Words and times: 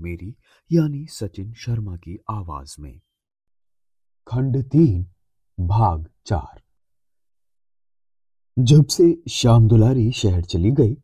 मेरी, 0.00 0.36
यानी 0.72 1.06
सचिन 1.06 1.52
शर्मा 1.52 1.96
की 1.96 2.18
आवाज़ 2.30 2.76
में। 2.80 3.00
खंड 4.26 4.64
तीन, 4.64 5.06
भाग 5.60 6.06
चार। 6.26 6.62
जब 8.58 8.86
से 8.86 9.22
श्याम 9.30 9.68
दुलारी 9.68 10.12
शहर 10.12 10.42
चली 10.42 10.70
गई, 10.70 10.96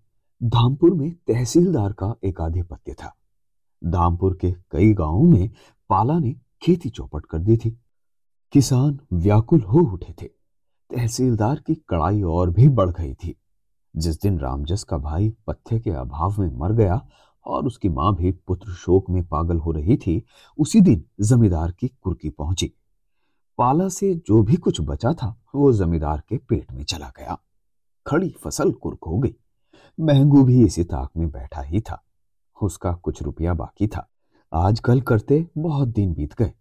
धामपुर 0.43 0.95
में 0.95 1.15
तहसीलदार 1.15 1.93
का 1.93 2.15
एक 2.25 2.41
आधिपत्य 2.41 2.95
था। 2.95 3.17
धामपुर 3.85 4.39
के 4.41 4.53
कई 4.71 4.93
गाँवों 4.93 5.25
में 5.25 5.51
पाला 5.89 6.19
ने 6.19 6.33
खेती 6.63 6.91
चौपट 6.91 7.27
कर 7.27 7.39
दी 7.39 7.57
थी। 7.57 7.71
किसान 8.53 9.01
व्याकुल 9.13 9.61
हो 9.61 9.79
उठे 9.79 10.15
थे। 10.23 10.27
तहसीलदार 10.91 11.61
की 11.61 11.75
कड़ाई 11.75 12.23
और 12.23 12.51
भी 12.51 12.69
बढ़ 12.69 12.91
गई 12.91 13.15
थी। 13.15 13.37
जिस 13.97 14.21
दिन 14.21 14.39
रामजस 14.39 14.85
का 14.85 14.99
भाई 14.99 15.31
पथ्य 15.47 15.81
के 15.81 15.91
अभाव 15.91 16.35
में 16.39 16.57
मर 16.57 16.73
गया 16.73 17.09
और 17.47 17.67
उसकी 17.67 17.89
माँ 17.89 18.15
भी 18.15 18.33
पुत्र 18.33 18.73
शोक 18.73 19.11
में 19.11 19.25
पागल 19.25 19.57
हो 19.57 19.71
रही 19.71 19.97
थी, 19.97 20.25
उसी 20.59 20.81
दिन 20.81 21.05
जमींदार 21.21 21.73
की 21.73 21.89
कुर्की 21.89 22.31
पहुँची। 22.31 22.73
पाला 23.59 23.89
से 23.89 24.15
जो 24.15 24.43
भी 24.43 24.57
कुछ 24.57 24.81
बचा 24.81 25.13
था, 25.13 25.43
वो 25.55 25.73
जमींदार 25.73 26.23
के 26.29 26.37
पेट 26.37 26.73
में 26.73 26.85
चला 26.85 27.13
गया। 27.17 27.39
खड़ी 28.07 28.35
फ़सल 28.45 28.73
कुर्क 28.73 29.05
हो 29.07 29.19
गई। 29.19 29.35
महंगू 30.01 30.45
भी 30.45 30.65
इसी 30.65 30.85
ताक 30.85 31.11
में 31.17 31.31
बैठा 31.31 31.61
ही 31.61 31.81
था। 31.81 32.05
उसका 32.63 32.93
कुछ 32.93 33.23
रुपया 33.23 33.55
बाकी 33.55 33.87
था। 33.87 34.09
आजकल 34.53 35.01
करते 35.01 35.51
बहुत 35.59 35.89
दिन 35.89 36.15
बीत 36.15 36.35
गए। 36.35 36.53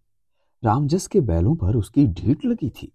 रामजस 0.63 1.07
के 1.07 1.21
बैलों 1.21 1.55
पर 1.55 1.75
उसकी 1.75 2.07
ढीठ 2.07 2.45
लगी 2.45 2.69
थी। 2.69 2.93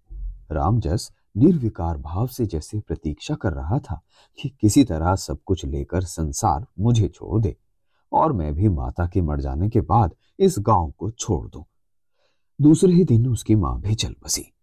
रामजस 0.51 1.11
निर्विकार 1.37 1.97
भाव 1.97 2.27
से 2.27 2.45
जैसे 2.45 2.79
प्रतीक्षा 2.79 3.35
कर 3.35 3.53
रहा 3.53 3.79
था 3.79 4.01
कि 4.41 4.49
किसी 4.49 4.83
तरह 4.83 5.15
सब 5.15 5.37
कुछ 5.45 5.65
लेकर 5.65 6.01
संसार 6.01 6.67
मुझे 6.79 7.07
छोड़ 7.07 7.41
दे। 7.41 7.57
और 8.11 8.33
मैं 8.33 8.53
भी 8.53 8.69
माता 8.69 9.07
के 9.07 9.21
मर 9.21 9.41
जाने 9.41 9.69
के 9.69 9.81
बाद 9.81 10.15
इस 10.39 10.55
गाँव 10.59 10.93
को 10.97 11.11
छोड़ 11.11 11.47
दूँ। 11.49 11.65
दूसरे 12.61 12.93
ही 12.93 13.03
दिन 13.03 13.27
उसकी 13.27 13.55
माँ 13.55 13.81
भी 13.81 13.95
चल 13.95 14.15
बसी। 14.23 14.53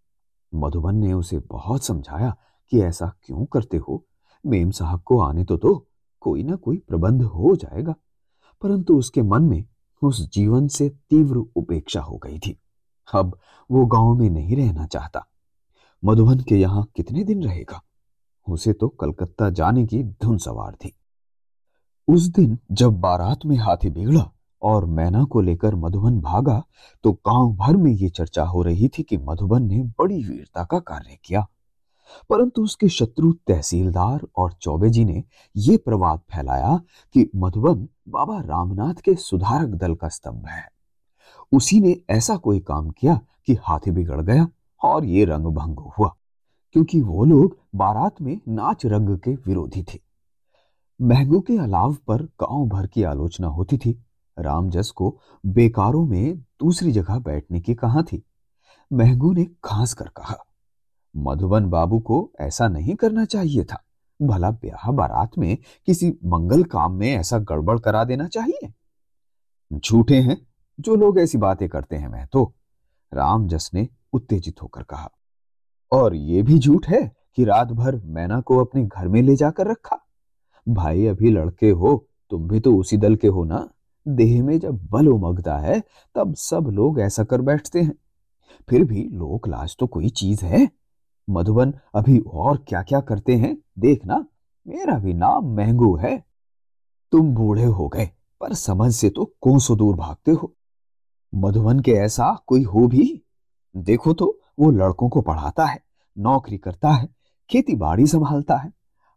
मधुबन 0.54 0.94
ने 0.94 1.12
उसे 1.12 1.38
बहुत 1.38 1.84
समझाया 1.84 2.36
कि 2.70 2.80
ऐसा 2.80 3.12
क्यों 3.22 3.44
करते 3.44 3.76
हो? 3.76 4.06
मेम 4.46 4.70
साहब 4.70 5.02
को 5.02 5.20
आने 5.20 5.44
तो 5.44 5.56
दो, 5.56 5.88
कोई 6.20 6.42
ना 6.42 6.56
कोई 6.56 6.76
प्रबंध 6.76 7.22
हो 7.22 7.56
जाएगा। 7.56 7.94
परंतु 8.62 8.98
उसके 8.98 9.22
मन 9.22 9.42
में 9.42 9.64
उस 10.02 10.30
जीवन 10.30 10.68
से 10.68 10.88
तीव्र 10.88 11.36
उपेक्षा 11.36 12.00
हो 12.00 12.16
गई 12.16 12.38
थी। 12.38 12.60
अब 13.14 13.38
वो 13.70 13.86
गाँव 13.86 14.14
में 14.14 14.30
नहीं 14.30 14.56
रहना 14.56 14.86
चाहता। 14.86 15.26
मधुबन 16.04 16.40
के 16.40 16.56
यहाँ 16.56 16.90
कितने 16.96 17.24
दिन 17.24 17.42
रहेगा? 17.42 17.82
उसे 18.48 18.72
तो 18.72 18.88
कलकत्ता 18.88 19.50
जाने 19.50 19.86
की 19.86 20.02
धुन 20.02 20.38
सवार 20.38 20.74
थी। 20.74 20.94
उस 22.08 22.26
दिन 22.28 22.58
जब 22.72 23.00
बारात 23.00 23.44
में 23.46 23.56
हाथी 23.56 23.90
बिगड़ा 23.90 24.30
और 24.62 24.84
मैना 24.86 25.24
को 25.24 25.40
लेकर 25.40 25.74
मधुबन 25.74 26.20
भागा 26.20 26.62
तो 27.04 27.12
गाँव 27.12 27.52
भर 27.56 27.76
में 27.76 27.90
ये 27.92 28.08
चर्चा 28.08 28.44
हो 28.44 28.62
रही 28.62 28.88
थी 28.88 29.02
कि 29.02 29.16
मधुबन 29.18 29.62
ने 29.62 29.82
बड़ी 29.98 30.22
वीरता 30.24 30.64
का 30.64 30.78
कार्य 30.78 31.18
किया। 31.24 31.46
परंतु 32.30 32.62
उसके 32.62 32.88
शत्रु 32.88 33.32
तहसीलदार 33.46 34.26
और 34.36 34.52
चौबे 34.52 34.90
जी 34.90 35.04
ने 35.04 35.22
यह 35.56 35.78
प्रवाद 35.84 36.20
फैलाया 36.34 36.76
कि 37.14 37.28
मधुबन 37.36 37.88
बाबा 38.08 38.40
रामनाथ 38.40 38.94
के 38.94 39.14
सुधारक 39.14 39.68
दल 39.68 39.94
का 39.94 40.08
स्तंभ 40.08 40.46
है। 40.46 40.68
उसी 41.52 41.80
ने 41.80 41.96
ऐसा 42.10 42.36
कोई 42.36 42.60
काम 42.60 42.90
किया 42.90 43.20
कि 43.46 43.56
हाथी 43.62 43.90
बिगड़ 43.90 44.20
गया 44.20 44.48
और 44.82 45.04
ये 45.04 45.24
रंग 45.24 45.46
भंग 45.46 45.78
हुआ, 45.98 46.14
क्योंकि 46.72 47.00
वो 47.00 47.24
लोग 47.24 47.58
बारात 47.74 48.22
में 48.22 48.38
नाच 48.48 48.86
रंग 48.86 49.18
के 49.18 49.34
विरोधी 49.36 49.82
थे। 49.82 50.03
महंगू 51.00 51.40
के 51.40 51.56
अलाव 51.58 51.94
पर 52.06 52.22
गाँव 52.40 52.66
भर 52.66 52.86
की 52.86 53.02
आलोचना 53.02 53.46
होती 53.46 53.78
थी। 53.78 53.92
रामजस 54.38 54.90
को 54.90 55.18
बेकारों 55.46 56.04
में 56.06 56.38
दूसरी 56.38 56.92
जगह 56.92 57.18
बैठने 57.18 57.60
की 57.60 57.74
कहा 57.74 58.02
थी? 58.02 58.22
महंगू 58.90 59.32
ने 59.32 59.44
खास 59.64 59.94
कर 59.94 60.08
कहा, 60.08 60.36
मधुबन 61.14 61.66
बाबू 61.66 61.98
को 62.00 62.30
ऐसा 62.40 62.68
नहीं 62.68 62.94
करना 62.94 63.24
चाहिए 63.24 63.64
था। 63.64 63.82
भला 64.20 64.50
ब्याह 64.50 64.90
बारात 64.92 65.38
में 65.38 65.56
किसी 65.86 66.10
मंगल 66.24 66.62
काम 66.64 66.92
में 66.92 67.10
ऐसा 67.12 67.38
गड़बड़ 67.38 67.78
करा 67.78 68.04
देना 68.04 68.28
चाहिए? 68.28 68.72
झूठे 69.72 70.20
हैं, 70.20 70.36
जो 70.80 70.94
लोग 70.94 71.18
ऐसी 71.18 71.38
बातें 71.38 71.68
करते 71.68 71.96
हैं 71.96 72.08
मैं 72.08 72.26
तो 72.26 72.52
रामजस 73.12 73.70
ने 73.74 73.88
उत्तेजित 74.12 74.62
होकर 74.62 74.82
कहा। 74.82 75.10
और 75.92 76.14
यह 76.14 76.42
भी 76.42 76.58
झूठ 76.58 76.88
है 76.88 77.02
कि 77.36 77.44
रात 77.44 77.72
भर 77.72 78.00
मैना 78.04 78.40
को 78.40 78.64
अपने 78.64 78.84
घर 78.86 79.08
में 79.08 79.22
ले 79.22 79.36
जाकर 79.36 79.66
रखा? 79.66 80.00
भाई 80.68 81.06
अभी 81.06 81.30
लड़के 81.30 81.70
हो, 81.70 82.06
तुम 82.30 82.48
भी 82.48 82.60
तो 82.60 82.76
उसी 82.76 82.96
दल 82.96 83.16
के 83.16 83.28
हो 83.28 83.44
ना? 83.44 83.68
देह 84.08 84.42
में 84.42 84.58
जब 84.58 84.86
बल 84.90 85.08
उमगता 85.08 85.58
है, 85.58 85.82
तब 86.14 86.34
सब 86.34 86.66
लोग 86.72 87.00
ऐसा 87.00 87.24
कर 87.24 87.40
बैठते 87.40 87.80
हैं। 87.80 87.94
फिर 88.68 88.84
भी 88.84 89.08
लोक 89.08 89.48
लाज 89.48 89.76
तो 89.78 89.86
कोई 89.86 90.08
चीज़ 90.08 90.44
है? 90.44 90.70
मधुबन, 91.30 91.74
अभी 91.94 92.18
और 92.18 92.64
क्या 92.68 92.82
क्या 92.82 93.00
करते 93.00 93.36
हैं? 93.36 93.56
देखना, 93.78 94.26
मेरा 94.66 94.98
भी 94.98 95.14
नाम 95.14 95.54
महंगू 95.56 95.96
है। 95.96 96.24
तुम 97.12 97.34
बूढ़े 97.34 97.64
हो 97.64 97.88
गए, 97.88 98.10
पर 98.40 98.54
समझ 98.54 98.94
से 98.94 99.10
तो 99.10 99.34
कौन 99.40 99.58
सो 99.58 99.76
दूर 99.76 99.96
भागते 99.96 100.30
हो? 100.30 100.54
मधुबन 101.34 101.80
के 101.80 101.92
ऐसा 101.92 102.44
कोई 102.46 102.62
हो 102.62 102.86
भी? 102.86 103.22
देखो 103.76 104.12
तो 104.12 104.38
वो 104.58 104.70
लड़कों 104.70 105.08
को 105.08 105.20
पढ़ाता 105.20 105.64
है, 105.64 105.82
नौकरी 106.18 106.58
करता 106.58 106.90
है, 106.90 107.08
खेती 107.50 107.74
बाड़ी 107.74 108.06
संभालता 108.06 108.56
है। 108.56 108.72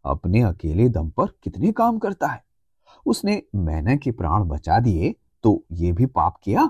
अपने 0.08 0.42
अकेले 0.42 0.88
दम 0.88 1.10
पर 1.10 1.26
कितने 1.42 1.72
काम 1.72 1.98
करता 1.98 2.26
है। 2.26 2.42
उसने 3.06 3.42
मैंने 3.56 3.96
के 3.96 4.10
प्राण 4.12 4.44
बचा 4.44 4.78
दिए 4.80 5.14
तो 5.44 5.62
ये 5.72 5.92
भी 5.92 6.06
पाप 6.08 6.36
किया। 6.42 6.68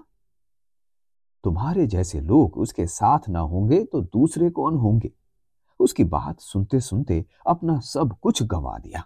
तुम्हारे 1.44 1.86
जैसे 1.86 2.20
लोग 2.20 2.56
उसके 2.58 2.86
साथ 2.86 3.28
ना 3.28 3.40
होंगे 3.40 3.82
तो 3.84 4.00
दूसरे 4.02 4.50
कौन 4.50 4.76
होंगे? 4.76 5.10
उसकी 5.80 6.04
बात 6.06 6.40
सुनते 6.40 6.80
सुनते 6.80 7.24
अपना 7.46 7.78
सब 7.80 8.16
कुछ 8.22 8.42
गंवा 8.44 8.78
दिया। 8.78 9.04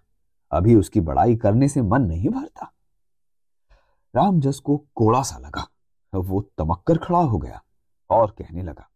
अभी 0.52 0.74
उसकी 0.74 1.00
बड़ाई 1.00 1.36
करने 1.36 1.68
से 1.68 1.82
मन 1.82 2.02
नहीं 2.02 2.28
भरता। 2.28 2.72
रामजस 4.14 4.58
को 4.58 4.76
कोड़ा 4.94 5.22
सा 5.22 5.38
लगा। 5.38 5.66
वो 6.12 6.40
तमक्कर 6.58 6.98
खड़ा 6.98 7.18
हो 7.20 7.38
गया 7.38 7.60
और 8.10 8.30
कहने 8.30 8.62
लगा, 8.62 8.88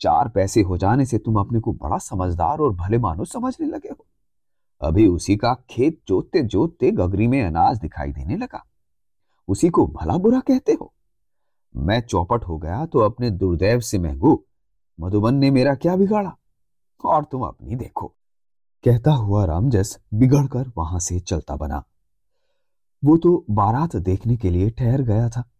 चार 0.00 0.28
पैसे 0.28 0.62
हो 0.62 0.76
जाने 0.78 1.04
से 1.06 1.18
तुम 1.18 1.40
अपने 1.40 1.60
को 1.60 1.72
बड़ा 1.74 1.98
समझदार 2.00 2.58
और 2.58 2.72
भले 2.74 2.98
मानो 2.98 3.24
समझने 3.26 3.66
लगे 3.66 3.88
हो। 3.88 4.06
अभी 4.80 5.06
उसी 5.06 5.36
का 5.36 5.54
खेत 5.70 6.00
जोतते 6.08 6.42
जोतते 6.42 6.90
गगरी 6.90 7.26
में 7.26 7.42
अनाज 7.42 7.78
दिखाई 7.78 8.12
देने 8.12 8.36
लगा। 8.36 8.66
उसी 9.48 9.68
को 9.68 9.86
भला 9.86 10.16
बुरा 10.16 10.40
कहते 10.40 10.72
हो? 10.72 10.94
मैं 11.76 12.00
चौपट 12.00 12.44
हो 12.44 12.58
गया 12.58 12.86
तो 12.86 12.98
अपने 12.98 13.30
दुर्दैव 13.30 13.80
से 13.80 13.98
महंगू, 13.98 14.44
मधुबन 15.00 15.34
ने 15.34 15.50
मेरा 15.50 15.74
क्या 15.74 15.96
बिगाड़ा? 15.96 16.36
और 17.04 17.24
तुम 17.24 17.42
अपनी 17.42 17.74
देखो। 17.74 18.06
कहता 18.84 19.12
हुआ 19.12 19.44
रामजस 19.44 19.98
बिगड़कर 20.14 20.72
वहाँ 20.76 21.00
से 21.00 21.20
चलता 21.20 21.56
बना। 21.56 21.84
वो 23.04 23.16
तो 23.16 23.44
बारात 23.50 23.96
देखने 23.96 24.36
के 24.36 24.50
लिए 24.50 24.70
ठहर 24.70 25.02
गया 25.02 25.28
था। 25.28 25.50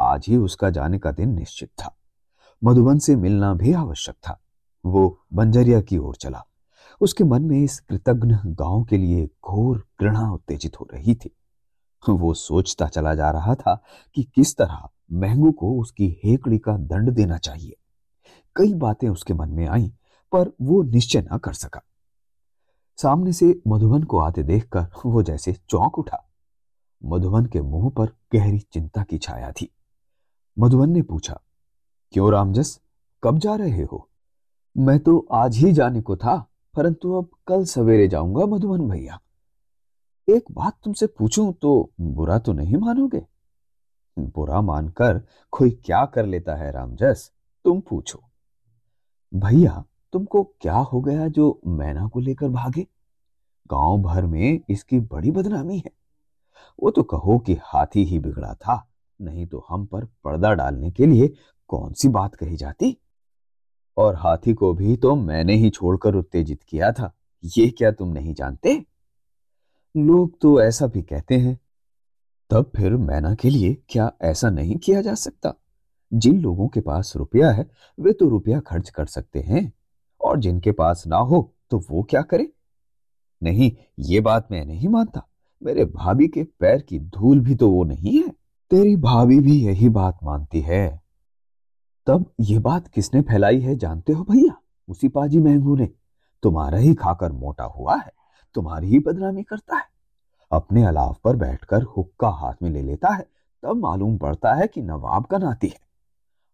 आज 0.00 0.26
ही 0.28 0.36
उसका 0.36 0.70
जाने 0.70 0.98
का 0.98 1.12
दिन 1.12 1.34
निश्चित 1.34 1.68
था। 1.68 1.96
मधुबन 2.64 2.98
से 2.98 3.16
मिलना 3.16 3.54
भी 3.54 3.72
आवश्यक 3.72 4.14
था। 4.14 4.40
वो 4.86 5.20
बंजरिया 5.32 5.80
की 5.80 5.98
ओर 5.98 6.16
चला। 6.16 6.44
उसके 7.00 7.24
मन 7.24 7.42
में 7.42 7.58
इस 7.58 7.78
कृतघ्न 7.80 8.40
गाँव 8.46 8.84
के 8.84 8.96
लिए 8.96 9.26
घोर 9.26 9.78
घृणा 10.00 10.30
उत्तेजित 10.32 10.80
हो 10.80 10.88
रही 10.94 11.14
थी। 11.14 11.36
वो 12.02 12.32
सोचता 12.34 12.86
चला 12.86 13.14
जा 13.14 13.30
रहा 13.30 13.54
था 13.54 13.74
कि 14.14 14.22
किस 14.34 14.56
तरह 14.56 14.88
महंगू 15.12 15.50
को 15.52 15.72
उसकी 15.80 16.08
हेकड़ी 16.24 16.58
का 16.58 16.76
दंड 16.76 17.10
देना 17.10 17.38
चाहिए। 17.38 17.76
कई 18.56 18.74
बातें 18.74 19.08
उसके 19.08 19.34
मन 19.34 19.48
में 19.48 19.66
आई, 19.68 19.92
पर 20.32 20.50
वो 20.60 20.82
निश्चय 20.82 21.26
न 21.32 21.38
कर 21.38 21.52
सका। 21.52 21.82
सामने 22.98 23.32
से 23.32 23.60
मधुबन 23.68 24.02
को 24.02 24.18
आते 24.18 24.42
देखकर 24.42 24.86
वो 25.06 25.22
जैसे 25.22 25.52
चौंक 25.52 25.98
उठा। 25.98 26.26
मधुबन 27.02 27.46
के 27.46 27.60
मुँह 27.60 27.90
पर 27.90 28.06
गहरी 28.34 28.58
चिंता 28.58 29.02
की 29.02 29.18
छाया 29.18 29.52
थी। 29.52 29.68
मधुबन 30.58 30.90
ने 30.90 31.02
पूछा, 31.02 31.40
क्यों 32.12 32.30
रामजस, 32.32 32.80
कब 33.22 33.38
जा 33.38 33.54
रहे 33.54 33.82
हो? 33.82 34.08
मैं 34.76 34.98
तो 34.98 35.26
आज 35.32 35.56
ही 35.56 35.72
जाने 35.72 36.00
को 36.00 36.16
था। 36.16 36.46
परंतु 36.74 37.12
अब 37.14 37.28
कल 37.46 37.64
सवेरे 37.64 38.08
जाऊँगा 38.08 38.46
मधुबन 38.46 38.88
भैया। 38.88 39.18
एक 40.28 40.50
बात 40.52 40.78
तुमसे 40.84 41.06
पूछूँ 41.08 41.52
तो 41.52 41.90
बुरा 42.00 42.38
तो 42.38 42.52
नहीं 42.52 42.76
मानोगे? 42.76 43.22
बुरा 44.16 44.60
मानकर 44.60 45.20
कोई 45.52 45.70
क्या 45.84 46.04
कर 46.04 46.26
लेता 46.26 46.54
है 46.54 46.70
रामजस 46.72 47.30
तुम 47.64 47.80
पूछो। 47.80 48.22
भैया, 49.32 49.84
तुमको 50.12 50.42
क्या 50.60 50.76
हो 50.76 51.00
गया 51.00 51.28
जो 51.28 51.60
मैना 51.66 52.06
को 52.08 52.20
लेकर 52.20 52.48
भागे? 52.48 52.86
गाँव 53.70 54.02
भर 54.02 54.26
में 54.26 54.60
इसकी 54.68 55.00
बड़ी 55.00 55.30
बदनामी 55.30 55.78
है। 55.78 55.90
वो 56.82 56.90
तो 56.90 57.02
कहो 57.02 57.38
कि 57.38 57.56
हाथी 57.62 58.04
ही 58.04 58.18
बिगड़ा 58.18 58.54
था, 58.54 58.86
नहीं 59.20 59.46
तो 59.46 59.64
हम 59.68 59.86
पर 59.86 60.04
पर्दा 60.24 60.52
डालने 60.52 60.90
के 60.90 61.06
लिए 61.06 61.28
कौन 61.70 61.92
सी 61.92 62.08
बात 62.08 62.34
कही 62.34 62.56
जाती? 62.56 62.96
और 63.96 64.14
हाथी 64.14 64.54
को 64.54 64.74
भी 64.74 64.96
तो 64.96 65.16
मैंने 65.16 65.54
ही 65.54 65.70
छोड़कर 65.70 66.14
उत्तेजित 66.14 66.62
किया 66.62 66.92
था। 66.92 67.16
ये 67.44 67.70
क्या 67.70 67.90
तुम 67.90 68.08
नहीं 68.08 68.34
जानते? 68.34 68.84
लोग 69.96 70.40
तो 70.40 70.62
ऐसा 70.62 70.86
भी 70.86 71.02
कहते 71.02 71.36
हैं। 71.36 71.60
तब 72.50 72.70
फिर 72.76 72.96
मैना 72.96 73.34
के 73.34 73.50
लिए 73.50 73.82
क्या 73.88 74.12
ऐसा 74.22 74.50
नहीं 74.50 74.76
किया 74.76 75.02
जा 75.02 75.14
सकता? 75.14 75.54
जिन 76.14 76.40
लोगों 76.40 76.68
के 76.68 76.80
पास 76.80 77.12
रुपया 77.16 77.50
है, 77.50 77.70
वे 78.00 78.12
तो 78.12 78.28
रुपया 78.28 78.60
खर्च 78.60 78.90
कर 78.90 79.06
सकते 79.06 79.40
हैं। 79.40 79.72
और 80.20 80.38
जिनके 80.38 80.72
पास 80.72 81.06
ना 81.06 81.16
हो 81.16 81.54
तो 81.70 81.84
वो 81.90 82.02
क्या 82.02 82.22
करे? 82.22 82.52
नहीं, 83.42 83.72
ये 83.98 84.20
बात 84.20 84.48
मैं 84.50 84.64
नहीं 84.64 84.88
मानता। 84.88 85.28
मेरे 85.62 85.84
भाभी 85.84 86.28
के 86.28 86.44
पैर 86.44 86.82
की 86.82 86.98
धूल 86.98 87.40
भी 87.40 87.54
तो 87.54 87.70
वो 87.70 87.84
नहीं 87.84 88.18
है। 88.18 88.28
तेरी 88.70 88.96
भाभी 88.96 89.40
भी 89.40 89.66
यही 89.66 89.88
बात 89.88 90.18
मानती 90.22 90.60
है। 90.60 90.99
तब 92.06 92.24
ये 92.40 92.58
बात 92.58 92.88
किसने 92.88 93.20
फैलाई 93.20 93.60
है 93.60 93.76
जानते 93.76 94.12
हो 94.12 94.24
भैया? 94.24 94.56
उसी 94.88 95.08
पाजी 95.08 95.38
महंगू 95.38 95.76
ने। 95.76 95.90
तुम्हारा 96.42 96.78
ही 96.78 96.94
खाकर 96.94 97.32
मोटा 97.32 97.64
हुआ 97.64 97.96
है, 97.96 98.12
तुम्हारी 98.54 98.88
ही 98.88 98.98
बदनामी 98.98 99.42
करता 99.42 99.76
है। 99.76 99.84
अपने 100.52 100.84
अलाव 100.84 101.16
पर 101.24 101.36
बैठकर 101.36 101.82
हुक्का 101.82 102.28
हाथ 102.28 102.54
में 102.62 102.70
ले 102.70 102.82
लेता 102.82 103.08
है, 103.08 103.26
तब 103.62 103.76
मालूम 103.76 104.18
पड़ता 104.18 104.54
है 104.54 104.66
कि 104.66 104.82
नवाब 104.82 105.24
का 105.24 105.38
नाती 105.38 105.68
है। 105.68 105.80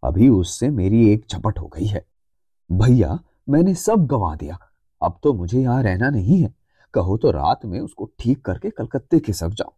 अभी 0.05 0.29
उससे 0.29 0.69
मेरी 0.69 1.09
एक 1.11 1.27
झपट 1.31 1.59
हो 1.59 1.67
गई 1.67 1.87
है। 1.87 2.07
भैया, 2.73 3.19
मैंने 3.49 3.75
सब 3.75 4.07
गवा 4.07 4.35
दिया। 4.37 4.59
अब 5.03 5.19
तो 5.23 5.33
मुझे 5.35 5.61
यहाँ 5.63 5.83
रहना 5.83 6.11
नहीं 6.11 6.43
है। 6.43 6.55
कहो 6.95 7.17
तो 7.17 7.31
रात 7.31 7.65
में 7.65 7.81
उसको 7.81 8.11
ठीक 8.19 8.45
करके 8.45 8.71
कलकत्ते 8.71 9.21
खिसक 9.21 9.49
जाओ 9.49 9.73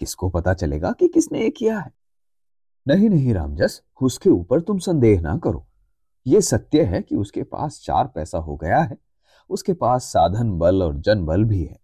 किसको 0.00 0.28
पता 0.28 0.54
चलेगा 0.54 0.92
कि 0.92 1.08
किसने 1.08 1.40
ये 1.40 1.50
किया 1.50 1.78
है? 1.78 1.92
नहीं 2.88 3.10
नहीं, 3.10 3.34
रामजस, 3.34 3.82
उसके 4.02 4.30
ऊपर 4.30 4.60
तुम 4.60 4.78
संदेह 4.78 5.20
ना 5.20 5.36
करो। 5.36 5.66
ये 6.26 6.40
सत्य 6.40 6.82
है 6.82 7.02
कि 7.02 7.16
उसके 7.16 7.42
पास 7.42 7.82
चार 7.84 8.06
पैसा 8.06 8.38
हो 8.38 8.56
गया 8.56 8.80
है। 8.80 8.98
उसके 9.50 9.72
पास 9.72 10.04
साधन, 10.04 10.58
बल 10.58 10.82
और 10.82 10.96
जन 10.96 11.24
बल 11.24 11.44
भी 11.44 11.64
है। 11.64 11.80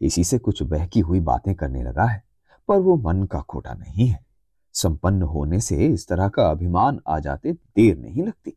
इसी 0.00 0.24
से 0.24 0.38
कुछ 0.38 0.62
बहकी 0.62 1.00
हुई 1.00 1.20
बातें 1.20 1.54
करने 1.54 1.82
लगा 1.82 2.04
है, 2.04 2.24
पर 2.68 2.76
वो 2.76 2.96
मन 2.96 3.22
का 3.22 3.40
खोटा 3.40 3.74
नहीं 3.74 4.08
है। 4.08 4.26
संपन्न 4.72 5.22
होने 5.22 5.60
से 5.60 5.86
इस 5.86 6.08
तरह 6.08 6.28
का 6.28 6.50
अभिमान 6.50 7.00
आ 7.08 7.18
जाते 7.18 7.52
देर 7.52 7.98
नहीं 7.98 8.22
लगती। 8.22 8.56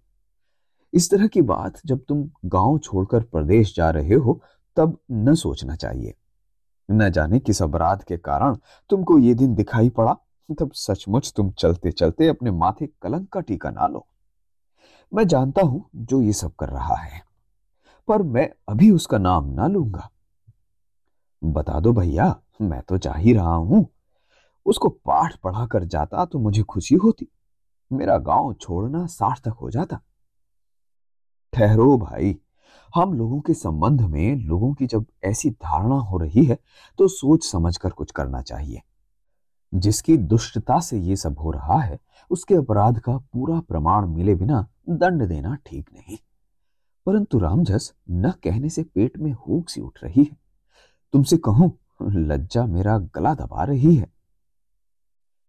इस 0.94 1.12
तरह 1.12 1.28
की 1.28 1.42
बात 1.42 1.82
जब 1.86 2.06
तुम 2.08 2.30
गाँव 2.46 2.78
छोड़कर 2.78 3.24
प्रदेश 3.24 3.76
जा 3.76 3.90
रहे 3.90 4.14
हो, 4.14 4.42
तब 4.76 4.98
न 5.12 5.36
सोचना 5.36 5.76
चाहिए। 5.76 6.14
न 6.92 7.10
जाने 7.10 7.40
किस 7.40 7.62
अपराध 7.62 8.04
के 8.04 8.18
कारण 8.18 8.58
तुमको 8.90 9.20
ये 9.20 9.34
दिन 9.34 9.56
दिखाई 9.56 9.90
पड़ा। 9.90 10.18
तब 10.50 10.72
सचमुच 10.74 11.32
तुम 11.36 11.52
चलते 11.52 11.92
चलते 11.92 12.28
अपने 12.28 12.52
माथे 12.52 12.88
कलंक 13.02 13.30
का 13.30 13.40
टीका 13.42 13.70
ना 13.72 13.88
लो। 13.88 14.06
मैं 15.12 15.28
जानता 15.28 15.62
हूँ 15.62 15.84
जो 15.96 16.22
ये 16.22 16.34
सब 16.34 16.56
कर 16.56 16.70
रहा 16.70 16.96
है, 16.96 17.22
पर 18.08 18.22
मैं 18.24 18.50
अभी 18.70 18.90
उसका 18.92 19.18
नाम 19.18 19.50
ना 19.52 19.68
लूँगा। 19.68 20.10
बता 21.42 21.80
दो 21.80 21.94
भैया, 21.94 22.36
मैं 22.62 22.82
तो 22.82 22.98
चाह 22.98 23.18
ही 23.18 23.34
रहा 23.34 23.54
हूँ। 23.54 23.86
उसको 24.66 24.90
पाठ 24.90 25.36
पढ़ाकर 25.36 25.84
जाता 25.86 26.26
तो 26.26 26.40
मुझे 26.40 26.64
खुशी 26.64 26.96
होती, 26.96 27.28
मेरा 27.92 28.18
गाँव 28.20 28.54
छोड़ना 28.54 29.06
सार्थक 29.08 29.54
हो 29.54 29.70
जाता। 29.70 30.00
ठहरो 31.54 31.98
भाई, 31.98 32.36
हम 32.94 33.14
लोगों 33.14 33.40
के 33.42 33.54
संबंध 33.54 34.02
में 34.02 34.36
लोगों 34.38 34.74
की 34.74 34.88
जब 34.88 35.06
ऐसी 35.24 35.50
धारणा 35.52 35.96
हो 36.02 36.18
रही 36.18 36.44
है 36.46 36.58
तो 37.00 37.08
सोच 37.08 37.44
समझकर 37.46 37.90
कुछ 37.92 38.12
करना 38.12 38.42
चाहिए। 38.42 38.82
जिसकी 39.74 40.18
दुष्टता 40.18 40.80
से 40.80 41.00
ये 41.00 41.16
सब 41.16 41.40
हो 41.40 41.52
रहा 41.52 41.80
है, 41.80 42.00
उसके 42.30 42.56
अपराध 42.56 43.00
का 43.00 43.18
पूरा 43.18 43.60
प्रमाण 43.60 44.08
मिले 44.08 44.36
बिना 44.36 44.68
दंड 44.90 45.28
देना 45.28 45.56
ठीक 45.56 45.90
नहीं। 45.94 46.18
परंतु 47.06 47.40
रामजस 47.40 47.94
न 48.12 48.32
कहने 48.32 48.70
से 48.70 48.84
पेट 48.84 49.18
में 49.18 49.32
हूक 49.32 49.70
सी 49.70 49.82
उठ 49.82 50.00
रही 50.04 50.24
है। 50.24 50.38
तुमसे 51.14 51.38
कहूँ, 51.38 51.78
लज्जा 52.02 52.66
मेरा 52.66 52.98
गला 52.98 53.34
दबा 53.34 53.64
रही 53.64 53.96
है। 53.96 54.08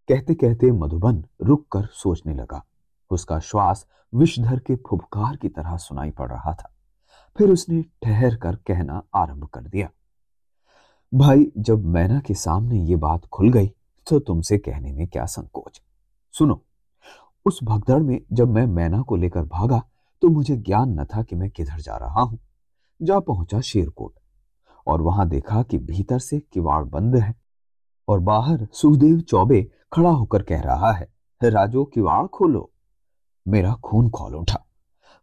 कहते 0.09 0.35
कहते 0.35 0.73
मधुबन 0.73 1.25
रुक 1.43 1.67
कर 1.73 1.87
सोचने 1.87 2.35
लगा। 2.35 2.65
उसका 3.11 3.39
श्वास 3.39 3.87
विषधर 4.15 4.59
के 4.59 4.77
फुबकार 4.77 5.37
की 5.37 5.49
तरह 5.49 5.77
सुनाई 5.77 6.11
पड़ 6.11 6.31
रहा 6.31 6.55
था। 6.55 6.73
फिर 7.39 7.51
उसने 7.51 7.85
ठहर 8.03 8.37
कर 8.37 8.57
कहना 8.57 9.03
आरंभ 9.15 9.45
कर 9.45 9.61
दिया। 9.61 9.91
भाई, 11.15 11.53
जब 11.59 11.85
मैना 11.85 12.21
के 12.21 12.35
सामने 12.35 12.85
ये 12.85 12.97
बात 12.97 13.27
खुल 13.27 13.53
गई 13.53 13.75
तो 14.07 14.19
तुमसे 14.19 14.59
कहने 14.59 14.93
में 14.93 15.07
क्या 15.07 15.25
संकोच? 15.27 15.81
सुनो, 16.35 16.63
उस 17.47 17.59
भगदड़ 17.63 18.01
में 18.01 18.21
जब 18.33 18.49
मैं 18.49 18.67
मैना 18.67 19.01
को 19.03 19.17
लेकर 19.17 19.43
भागा 19.43 19.83
तो 20.23 20.29
मुझे 20.29 20.57
ज्ञान 20.57 21.01
न 21.01 21.05
था 21.05 21.23
कि 21.23 21.37
मैं 21.37 21.51
किधर 21.51 21.81
जा 21.81 21.97
रहा 21.97 22.23
हूँ। 22.23 22.39
जा 23.03 23.19
पहुँचा 23.21 23.61
शेरकोट 23.61 24.15
और 24.87 25.03
वहाँ 25.03 25.29
देखा 25.29 25.63
कि 25.63 25.79
भीतर 25.79 26.19
से 26.19 26.39
किवाड़ 26.53 26.85
बंद 26.85 27.17
है 27.17 27.35
और 28.09 28.21
बाहर 28.21 28.67
सुखदेव 28.73 29.21
चौबे 29.21 29.63
खड़ा 29.93 30.11
होकर 30.11 30.43
कह 30.43 30.61
रहा 30.61 30.93
है, 30.93 31.09
राजो, 31.41 31.85
किवाड़ 31.85 32.27
खोलो। 32.27 32.71
मेरा 33.47 33.75
खून 33.75 34.11
खोल 34.11 34.35
उठा। 34.35 34.65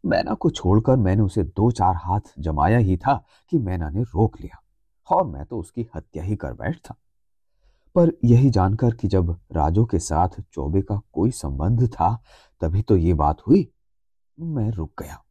मैना 0.04 0.34
को 0.34 0.50
छोड़कर 0.50 0.96
मैंने 0.96 1.22
उसे 1.22 1.44
दो 1.44 1.70
चार 1.72 1.96
हाथ 1.96 2.34
जमाया 2.40 2.78
ही 2.78 2.98
था 2.98 3.24
कि 3.52 3.58
मैना 3.58 3.90
ने 3.90 4.02
रोक 4.04 4.40
लिया 4.42 4.62
और 5.10 5.26
मैं 5.28 5.46
तो 5.46 5.60
उसकी 5.60 5.88
हत्या 5.96 6.24
ही 6.24 6.36
कर 6.36 6.54
बैठता 6.54 6.96
पर 7.98 8.12
यही 8.24 8.50
जानकर 8.50 8.94
कि 8.94 9.08
जब 9.08 9.40
राजो 9.52 9.86
के 9.86 10.00
साथ 10.00 10.30
चौबे 10.54 10.82
का 10.82 11.02
कोई 11.14 11.32
संबंध 11.32 11.88
था, 11.88 12.24
तभी 12.62 12.82
तो 12.82 12.98
ये 12.98 13.14
बात 13.14 13.38
हुई। 13.48 13.72
मैं 14.40 14.72
रुक 14.72 15.04
गया। 15.04 15.24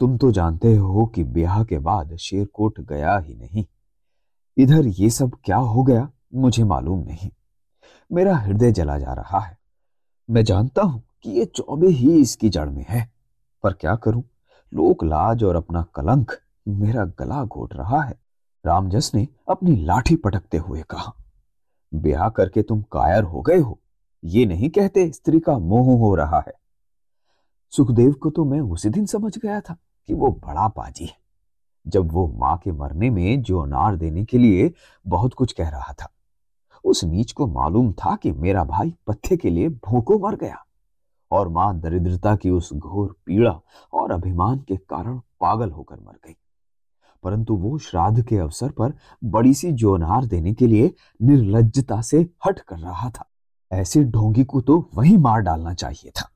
तुम 0.00 0.18
तो 0.18 0.32
जानते 0.32 0.76
हो 0.76 1.06
कि 1.06 1.24
ब्याह 1.24 1.64
के 1.64 1.78
बाद 1.78 2.16
शेरकोट 2.16 2.80
गया 2.80 3.18
ही 3.18 3.34
नहीं। 3.34 3.66
इधर 4.56 4.86
ये 4.86 5.10
सब 5.10 5.36
क्या 5.44 5.56
हो 5.56 5.82
गया, 5.82 6.10
मुझे 6.34 6.64
मालूम 6.64 6.98
नहीं। 6.98 7.30
मेरा 8.12 8.36
हृदय 8.36 8.72
जला 8.72 8.98
जा 8.98 9.12
रहा 9.12 9.40
है। 9.40 9.58
मैं 10.30 10.44
जानता 10.44 10.82
हूँ 10.82 11.02
कि 11.22 11.30
ये 11.30 11.44
चौबे 11.44 11.88
ही 11.88 12.20
इसकी 12.20 12.48
जड़ 12.48 12.68
में 12.68 12.86
है। 12.88 13.12
पर 13.62 13.72
क्या 13.72 13.96
करूँ? 13.96 14.22
लोक 14.74 15.04
लाज 15.04 15.44
और 15.44 15.56
अपना 15.56 15.82
कलंक 15.82 16.32
मेरा 16.68 17.04
गला 17.04 17.44
घोट 17.44 17.74
रहा 17.74 18.02
है। 18.02 18.20
रामजस 18.66 19.12
ने 19.14 19.28
अपनी 19.48 19.76
लाठी 19.76 20.16
पटकते 20.16 20.58
हुए 20.58 20.82
कहा 20.82 21.12
ब्याह 21.94 22.28
करके 22.28 22.62
तुम 22.62 22.82
कायर 22.82 23.24
हो 23.24 23.40
गए 23.40 23.58
हो। 23.58 23.78
ये 24.22 24.44
नहीं 24.46 24.70
कहते 24.70 25.10
स्त्री 25.12 25.40
का 25.40 25.58
मोह 25.58 25.98
हो 25.98 26.14
रहा 26.14 26.42
है। 26.46 26.52
सुखदेव 27.72 28.12
को 28.12 28.30
तो 28.30 28.44
मैं 28.44 28.60
उसी 28.60 28.88
दिन 28.88 29.06
समझ 29.06 29.36
गया 29.38 29.60
था 29.60 29.76
कि 30.08 30.14
वो 30.14 30.30
बड़ा 30.46 30.68
पाजी 30.68 31.04
है। 31.04 31.16
जब 31.86 32.12
वो 32.12 32.26
माँ 32.28 32.56
के 32.58 32.72
मरने 32.72 33.10
में 33.10 33.42
जो 33.42 33.60
अनार 33.60 33.96
देने 33.96 34.24
के 34.24 34.38
लिए 34.38 34.72
बहुत 35.06 35.34
कुछ 35.34 35.52
कह 35.52 35.68
रहा 35.68 35.92
था, 35.92 36.08
उस 36.84 37.04
नीच 37.04 37.32
को 37.32 37.46
मालूम 37.46 37.92
था 37.92 38.14
कि 38.16 38.32
मेरा 38.32 38.64
भाई 38.64 38.94
पत्थे 39.06 39.36
के 39.36 39.50
लिए 39.50 39.68
भूखों 39.68 40.18
मर 40.18 40.36
गया 40.36 40.64
और 41.30 41.48
माँ 41.48 41.80
दरिद्रता 41.80 42.36
की 42.36 42.50
उस 42.50 42.72
घोर 42.72 43.14
पीड़ा 43.26 43.60
और 43.92 44.12
अभिमान 44.12 44.58
के 44.58 44.76
कारण 44.76 45.18
पागल 45.40 45.70
होकर 45.70 45.96
मर 45.96 46.18
गई। 46.26 46.36
परंतु 47.22 47.54
वो 47.54 47.78
श्राद्ध 47.78 48.22
के 48.26 48.36
अवसर 48.36 48.70
पर 48.70 48.92
बड़ी 49.24 49.54
सी 49.54 49.72
जोनार 49.72 50.24
देने 50.24 50.54
के 50.54 50.66
लिए 50.66 50.94
निर्लजता 51.22 52.00
से 52.00 52.30
हट 52.46 52.60
कर 52.60 52.78
रहा 52.78 53.10
था। 53.10 53.28
ऐसे 53.72 54.04
ढोंगी 54.04 54.44
को 54.44 54.60
तो 54.60 54.90
वही 54.94 55.16
मार 55.16 55.40
डालना 55.40 55.74
चाहिए 55.74 56.10
था। 56.10 56.28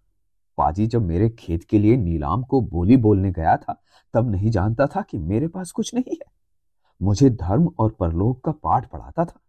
पाजी 0.59 0.87
जब 0.87 1.03
मेरे 1.03 1.29
खेत 1.29 1.65
के 1.65 1.79
लिए 1.79 1.97
नीलाम 1.97 2.43
को 2.43 2.61
बोली 2.61 2.97
बोलने 2.97 3.33
गया 3.33 3.57
था, 3.57 3.83
तब 4.15 4.31
नहीं 4.31 4.51
जानता 4.51 4.87
था 4.87 5.03
कि 5.03 5.19
मेरे 5.19 5.49
पास 5.49 5.71
कुछ 5.71 5.95
नहीं 5.95 6.15
है। 6.15 6.33
मुझे 7.03 7.31
धर्म 7.31 7.71
और 7.79 7.91
परलोक 7.91 8.45
का 8.45 8.53
पाठ 8.53 8.91
पढ़ाता 8.91 9.25
था। 9.25 9.41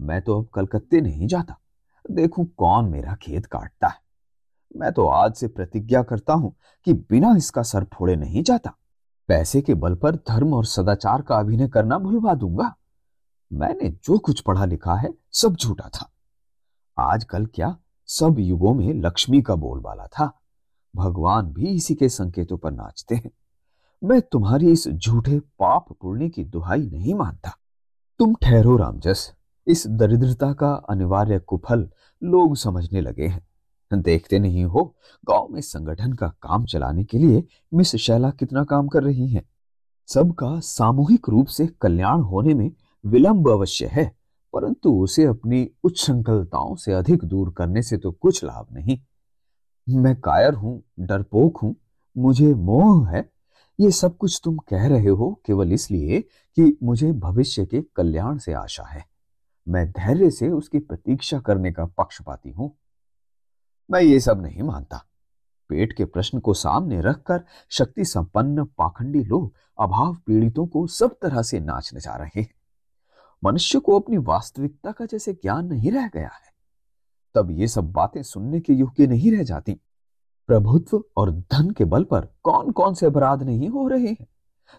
मैं 0.00 0.22
तो 0.22 0.40
अब 0.40 0.48
कलकत्ते 0.54 1.00
नहीं 1.00 1.26
जाता। 1.26 1.56
देखूँ 2.10 2.46
कौन 2.46 2.88
मेरा 2.88 3.14
खेत 3.14 3.46
काटता 3.46 3.88
है। 3.88 4.00
मैं 4.76 4.92
तो 4.92 5.06
आज 5.06 5.34
से 5.34 5.48
प्रतिज्ञा 5.48 6.02
करता 6.02 6.32
हूँ 6.32 6.54
कि 6.84 6.92
बिना 6.92 7.36
इसका 7.36 7.62
सर 7.62 7.84
फोड़े 7.84 8.16
नहीं 8.16 8.42
जाता। 8.42 8.74
पैसे 9.28 9.62
के 9.62 9.74
बल 9.74 9.94
पर 9.94 10.16
धर्म 10.16 10.54
और 10.54 10.64
सदाचार 10.64 11.22
का 11.22 11.36
अभिनय 11.36 11.68
करना 11.68 11.98
भुलवा 11.98 12.34
दूँगा। 12.34 12.76
मैंने 13.52 13.90
जो 13.90 14.18
कुछ 14.18 14.40
पढ़ा 14.40 14.64
लिखा 14.64 14.94
है, 14.94 15.14
सब 15.32 15.56
झूठा 15.56 15.88
था। 15.88 16.12
आजकल 16.98 17.46
क्या 17.46 17.76
सब 18.06 18.36
युगों 18.38 18.74
में 18.74 18.94
लक्ष्मी 18.94 19.42
का 19.42 19.54
बोलबाला 19.54 20.06
था। 20.06 20.40
भगवान 20.96 21.46
भी 21.46 21.66
इसी 21.66 21.94
के 21.94 22.08
संकेतों 22.08 22.58
पर 22.58 22.70
नाचते 22.70 23.14
हैं। 23.14 23.30
मैं 24.04 24.20
तुम्हारी 24.20 24.72
इस 24.72 24.88
झूठे 24.88 25.38
पाप 25.38 25.92
पुण्य 26.00 26.28
की 26.28 26.44
दुहाई 26.44 26.90
नहीं 26.90 27.14
मानता। 27.14 27.50
तुम 28.18 28.34
ठहरो 28.34 28.76
रामजस। 28.76 29.32
इस 29.66 29.86
दरिद्रता 29.86 30.52
का 30.52 30.72
अनिवार्य 30.72 31.38
कुफल 31.38 31.90
लोग 32.22 32.56
समझने 32.56 33.00
लगे 33.00 33.26
हैं। 33.26 33.47
देखते 33.92 34.38
नहीं 34.38 34.64
हो, 34.64 34.94
गाँव 35.28 35.48
में 35.50 35.60
संगठन 35.60 36.12
का 36.12 36.28
काम 36.42 36.64
चलाने 36.64 37.04
के 37.04 37.18
लिए 37.18 37.44
मिस 37.74 37.96
शैला 37.96 38.30
कितना 38.30 38.64
काम 38.64 38.88
कर 38.88 39.02
रही 39.02 39.28
हैं। 39.28 39.48
सबका 40.08 40.60
सामूहिक 40.60 41.28
रूप 41.28 41.46
से 41.46 41.66
कल्याण 41.66 42.20
होने 42.20 42.54
में 42.54 42.70
विलंब 43.04 43.48
अवश्य 43.48 43.86
है, 43.86 44.16
परंतु 44.54 44.92
उसे 44.92 45.24
अपनी 45.24 45.70
उच्च 45.84 46.06
से 46.82 46.92
अधिक 46.92 47.24
दूर 47.24 47.52
करने 47.52 47.82
से 47.82 47.96
तो 47.96 48.12
कुछ 48.12 48.44
लाभ 48.44 48.66
नहीं। 48.72 48.98
मैं 49.86 50.20
कायर 50.20 50.54
हूँ, 50.54 50.82
डरपोक 51.00 51.56
हूँ, 51.56 51.76
मुझे 52.16 52.54
मोह 52.54 53.08
है। 53.08 53.30
ये 53.80 53.90
सब 53.90 54.16
कुछ 54.16 54.40
तुम 54.44 54.56
कह 54.56 54.86
रहे 54.86 55.08
हो 55.08 55.42
केवल 55.46 55.72
इसलिए 55.72 56.20
कि 56.56 56.78
मुझे 56.82 57.12
भविष्य 57.12 57.66
के 57.66 57.82
कल्याण 57.96 58.38
से 58.38 58.52
आशा 58.52 58.82
है। 58.82 59.04
मैं 59.68 59.90
धैर्य 59.90 60.30
से 60.30 60.48
उसकी 60.48 60.78
प्रतीक्षा 60.78 61.38
करने 61.38 61.72
का 61.72 61.84
पक्षपाती 61.84 62.50
हूँ। 62.50 62.76
मैं 63.90 64.00
ये 64.00 64.20
सब 64.20 64.42
नहीं 64.42 64.62
मानता। 64.62 65.04
पेट 65.68 65.92
के 65.92 66.04
प्रश्न 66.04 66.38
को 66.38 66.54
सामने 66.54 67.00
रखकर 67.00 67.44
शक्ति 67.70 68.04
संपन्न 68.04 68.64
पाखंडी 68.64 69.24
लोग 69.24 69.54
अभाव 69.78 70.14
पीड़ितों 70.14 70.66
को 70.66 70.86
सब 70.86 71.16
तरह 71.22 71.42
से 71.42 71.60
नाच 71.60 71.90
नचा 71.94 72.16
रहे 72.16 72.40
हैं। 72.40 72.54
मनुष्य 73.44 73.78
को 73.78 74.00
अपनी 74.00 74.16
वास्तविकता 74.16 74.92
का 74.92 75.06
जैसे 75.06 75.32
ज्ञान 75.32 75.66
नहीं 75.66 75.90
रह 75.92 76.08
गया 76.08 76.28
है। 76.28 76.52
तब 77.34 77.50
ये 77.50 77.68
सब 77.68 77.92
बातें 77.92 78.22
सुनने 78.22 78.60
के 78.60 78.72
योग्य 78.72 79.06
नहीं 79.06 79.32
रह 79.32 79.42
जाती। 79.42 79.80
प्रभुत्व 80.46 81.04
और 81.16 81.30
धन 81.30 81.70
के 81.70 81.84
बल 81.84 82.04
पर 82.04 82.28
कौन 82.42 82.70
कौन 82.70 82.94
से 82.94 83.06
अपराध 83.06 83.42
नहीं 83.42 83.68
हो 83.68 83.88
रहे 83.88 84.06
हैं? 84.06 84.26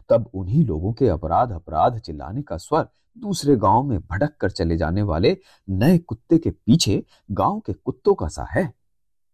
तब 0.10 0.30
उन्हीं 0.34 0.66
लोगों 0.66 0.94
के 0.94 1.08
अपराध 1.08 1.52
अपराध 1.52 2.00
चिल्लाने 2.00 2.42
का 2.42 2.58
स्वर 2.58 2.90
दूसरे 3.18 3.56
गाँव 3.56 3.84
में 3.84 4.00
भटक 4.00 4.38
कर 4.38 4.52
चले 4.52 4.78
जाने 4.78 5.02
वाले 5.02 5.38
नए 5.70 5.98
कुत्ते 5.98 6.38
के 6.38 6.50
पीछे 6.50 7.06
गाँव 7.32 7.60
के 7.60 7.74
कुत्तों 7.74 8.14
का 8.14 8.28
सा 8.28 8.48
है। 8.52 8.79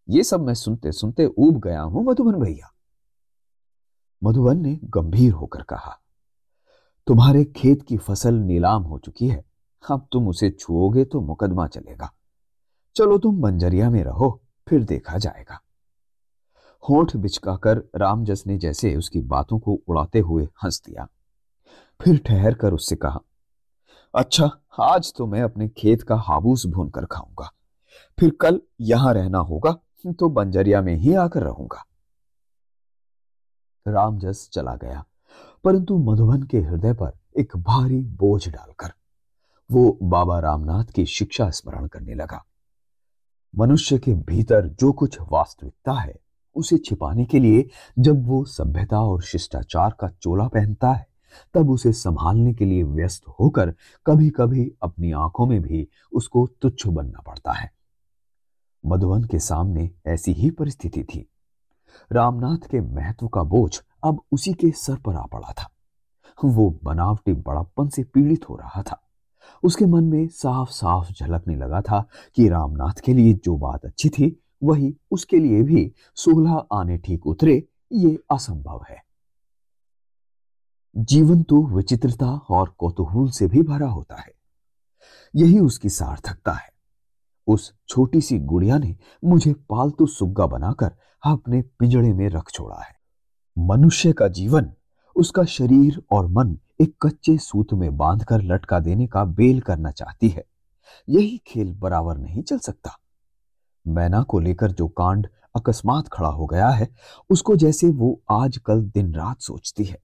ये 0.08 0.24
सब 0.24 0.42
मैं 0.42 0.54
सुनते 0.54 0.92
सुनते 0.92 1.26
ऊब 1.28 1.60
गया 1.60 1.82
हूँ 1.82 2.04
मधुबन 2.06 2.40
भैया। 2.40 2.72
मधुबन 4.22 4.58
ने 4.58 4.78
गंभीर 4.86 5.32
होकर 5.32 5.62
कहा, 5.64 6.00
तुम्हारे 7.08 7.44
खेत 7.56 7.82
की 7.82 7.98
फ़सल 7.98 8.34
नीलाम 8.36 8.84
हो 8.84 8.98
चुकी 9.00 9.28
है। 9.28 9.44
अब 9.84 10.08
तुम 10.12 10.28
उसे 10.28 10.50
छुओगे 10.50 11.04
तो 11.06 11.22
मुकदमा 11.22 11.68
चलेगा। 11.68 12.12
चलो 12.96 13.18
तुम 13.18 13.42
बंजरिया 13.42 13.90
में 13.90 14.04
रहो, 14.04 14.30
फिर 14.68 14.84
देखा 14.84 15.18
जाएगा। 15.18 15.60
होठ 16.84 17.16
बिचकाकर 17.16 17.78
रामजस 17.96 18.44
ने 18.48 18.58
जैसे 18.58 18.96
उसकी 18.96 19.22
बातों 19.24 19.60
को 19.60 19.74
उड़ाते 19.88 20.20
हुए 20.20 20.48
हंस 20.64 20.82
दिया। 20.86 21.08
फिर 22.00 22.18
ठहर 22.26 22.54
कर 22.54 22.74
उससे 22.74 22.96
कहा 22.96 23.20
अच्छा 24.14 24.50
आज 24.82 25.14
तो 25.18 25.26
मैं 25.28 25.42
अपने 25.42 25.68
खेत 25.70 26.02
का 26.02 26.16
हाबूस 26.18 26.66
भून 26.66 26.90
कर 26.90 27.06
खाऊँगा। 27.06 27.50
फिर 28.18 28.32
कल 28.42 28.60
यहाँ 28.82 29.14
रहना 29.14 29.38
होगा 29.40 29.78
तो 30.14 30.30
बंजरिया 30.30 30.82
में 30.82 30.96
ही 30.96 31.14
आकर 31.14 31.44
रहूँगा। 31.44 31.86
रामजस 33.88 34.50
चला 34.54 34.76
गया, 34.76 35.04
परंतु 35.64 35.98
मधुबन 35.98 36.44
के 36.44 36.60
हृदय 36.60 36.94
पर 36.94 37.12
एक 37.38 37.56
भारी 37.58 38.02
बोझ 38.02 38.48
डालकर 38.50 38.94
वो 39.70 39.98
बाबा 40.04 40.40
रामनाथ 40.40 40.86
की 40.86 41.06
शिक्षा 41.06 41.50
स्मरण 41.50 41.88
करने 41.88 42.14
लगा। 42.14 42.44
मनुष्य 43.54 43.98
के 43.98 44.14
भीतर 44.14 44.68
जो 44.70 44.92
कुछ 44.92 45.18
वास्तविकता 45.22 45.94
है, 45.94 46.16
उसे 46.56 46.78
छिपाने 46.78 47.26
के 47.26 47.40
लिए 47.40 47.68
जब 48.00 48.26
वो 48.28 48.44
सभ्यता 48.46 49.02
और 49.02 49.22
शिष्टाचार 49.22 49.96
का 50.00 50.10
चोला 50.10 50.48
पहनता 50.48 50.92
है, 50.92 51.08
तब 51.54 51.70
उसे 51.70 51.92
संभालने 51.92 52.54
के 52.54 52.66
लिए 52.66 52.84
व्यस्त 52.84 53.28
होकर 53.40 53.74
कभी 54.06 54.30
कभी 54.30 54.72
अपनी 54.82 55.12
आँखों 55.12 55.46
में 55.46 55.62
भी 55.62 55.88
उसको 56.14 56.48
तुच्छ 56.62 56.88
बनना 56.88 57.22
पड़ता 57.22 57.52
है। 57.52 57.75
मधुबन 58.86 59.24
के 59.24 59.40
सामने 59.40 59.92
ऐसी 60.08 60.32
ही 60.34 60.52
परिस्थिति 60.52 61.04
थी। 61.04 61.30
रामनाथ 62.12 62.58
के 62.58 62.82
महत्व 62.82 63.28
का 63.28 63.44
बोझ 63.44 63.82
अब 64.04 64.22
उसी 64.32 64.54
के 64.54 64.72
सर 64.72 64.96
पर 64.96 65.16
आ 65.16 65.26
पड़ा 65.26 65.52
था। 65.52 65.72
वो 66.46 66.80
बनावटी 66.84 67.34
बड़प्पन 67.34 67.90
से 67.90 68.04
पीड़ित 68.04 68.50
हो 68.50 68.56
रहा 68.56 68.82
था। 68.82 69.02
उसके 69.64 69.86
मन 69.86 70.04
में 70.04 70.28
साफ़ 70.28 70.70
साफ़ 70.70 71.14
झलकने 71.14 71.56
लगा 71.56 71.82
था 71.82 72.08
कि 72.36 72.50
रामनाथ 72.50 73.00
के 73.06 73.14
लिए 73.14 73.34
जो 73.34 73.58
बात 73.58 73.86
अच्छी 73.86 74.10
थी, 74.10 74.44
वही 74.64 74.98
उसके 75.12 75.40
लिए 75.40 75.64
भी 75.64 75.94
सोलह 76.16 76.66
आने 76.74 76.98
ठीक 76.98 77.28
उतरे, 77.28 77.68
ये 77.94 78.20
असंभव 78.32 78.86
है। 78.90 79.06
जीवन 80.98 81.44
तो 81.44 81.64
विचित्रता 81.64 82.32
और 82.32 82.76
कौतूहल 82.78 83.30
से 83.30 83.48
भी 83.48 83.64
भरा 83.64 83.88
होता 83.88 84.16
है। 84.16 84.32
यही 85.36 85.60
उसकी 85.60 85.90
सार्थकता 85.90 86.54
है। 86.54 86.75
उस 87.48 87.74
छोटी 87.88 88.22
सी 88.22 88.40
गुड़िया 88.40 88.78
ने 88.78 88.98
मुझे 89.26 89.54
पालतू 89.54 90.06
सुग्गा 90.06 90.48
बनाकर 90.48 90.92
अपने 91.24 91.62
पिंजड़े 91.62 92.14
में 92.14 92.30
रख 92.30 92.52
छोड़ा 92.52 92.82
है। 92.82 92.96
मनुष्य 93.58 94.14
का 94.14 94.28
जीवन, 94.28 94.72
उसका 95.16 95.44
शरीर 95.44 96.04
और 96.12 96.28
मन 96.28 96.58
एक 96.82 96.96
कच्चे 97.02 97.38
सूत 97.38 97.74
में 97.74 97.98
बांधकर 97.98 98.42
लटका 98.42 98.80
देने 98.80 99.08
का 99.08 99.26
बेल 99.26 99.62
करना 99.62 99.92
चाहती 99.92 100.30
है। 100.30 100.46
यही 101.10 101.42
खेल 101.48 101.74
बराबर 101.74 102.18
नहीं 102.18 102.44
चल 102.44 102.58
सकता। 102.58 103.00
मैना 103.88 104.24
को 104.24 104.40
लेकर 104.40 104.72
जो 104.72 104.88
कांड 104.88 105.28
अकस्मात 105.56 106.08
खड़ा 106.08 106.30
हो 106.30 106.46
गया 106.46 106.70
है, 106.70 106.90
उसको 107.30 107.56
जैसे 107.56 107.90
वो 107.90 108.22
आजकल 108.32 108.82
दिन 108.82 109.16
रात 109.16 109.42
सोचती 109.42 109.84
है। 109.84 110.04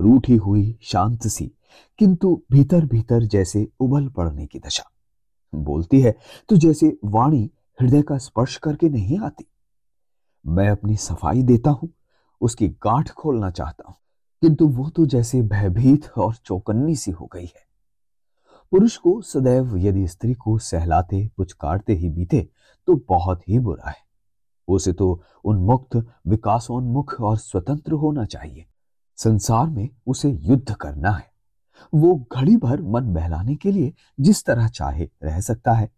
रूठी 0.00 0.36
हुई 0.36 0.78
शांत 0.82 1.26
सी, 1.26 1.52
किंतु 1.98 2.42
भीतर 2.52 2.86
भीतर 2.86 3.22
जैसे 3.22 3.68
उबल 3.80 4.08
पड़ने 4.08 4.46
की 4.46 4.58
दशा। 4.58 4.84
बोलती 5.52 6.00
है 6.00 6.14
तो 6.48 6.56
जैसे 6.56 6.96
वाणी 7.04 7.50
हृदय 7.78 8.02
का 8.02 8.18
स्पर्श 8.18 8.56
करके 8.56 8.88
नहीं 8.88 9.18
आती। 9.18 9.46
मैं 10.44 10.68
अपनी 10.70 10.96
सफ़ाई 10.96 11.42
देता 11.42 11.70
हूँ, 11.70 11.88
उसकी 12.40 12.68
गांठ 12.82 13.10
खोलना 13.10 13.50
चाहता 13.50 13.84
हूँ, 13.88 13.96
किंतु 14.42 14.66
वो 14.68 14.88
तो 14.88 15.06
जैसे 15.06 15.42
भयभीत 15.44 16.08
और 16.10 16.34
चौकन्नी 16.36 16.96
सी 16.96 17.10
हो 17.10 17.26
गई 17.26 17.44
है। 17.44 17.64
पुरुष 18.72 18.96
को 18.96 19.20
सदैव 19.22 19.76
यदि 19.78 20.06
स्त्री 20.08 20.34
को 20.34 20.56
सहलाते, 20.58 21.26
पुचकारते 21.36 21.94
ही 21.94 22.08
बीते 22.10 22.48
तो 22.88 22.94
बहुत 23.08 23.48
ही 23.48 23.58
बुरा 23.58 23.90
है। 23.90 24.04
उसे 24.68 24.92
तो 24.92 25.22
उन्मुक्त, 25.44 25.96
विकासोन्मुख 26.26 27.20
और 27.20 27.36
स्वतंत्र 27.38 27.92
होना 27.94 28.24
चाहिए। 28.24 28.66
संसार 29.18 29.66
में 29.66 29.88
उसे 30.06 30.30
युद्ध 30.30 30.74
करना 30.74 31.10
है। 31.10 31.30
वो 31.94 32.14
घड़ी 32.32 32.56
भर 32.56 32.82
मन 32.82 33.12
बहलाने 33.14 33.54
के 33.54 33.72
लिए 33.72 33.92
जिस 34.20 34.44
तरह 34.44 34.68
चाहे 34.68 35.08
रह 35.22 35.40
सकता 35.40 35.72
है। 35.72 35.90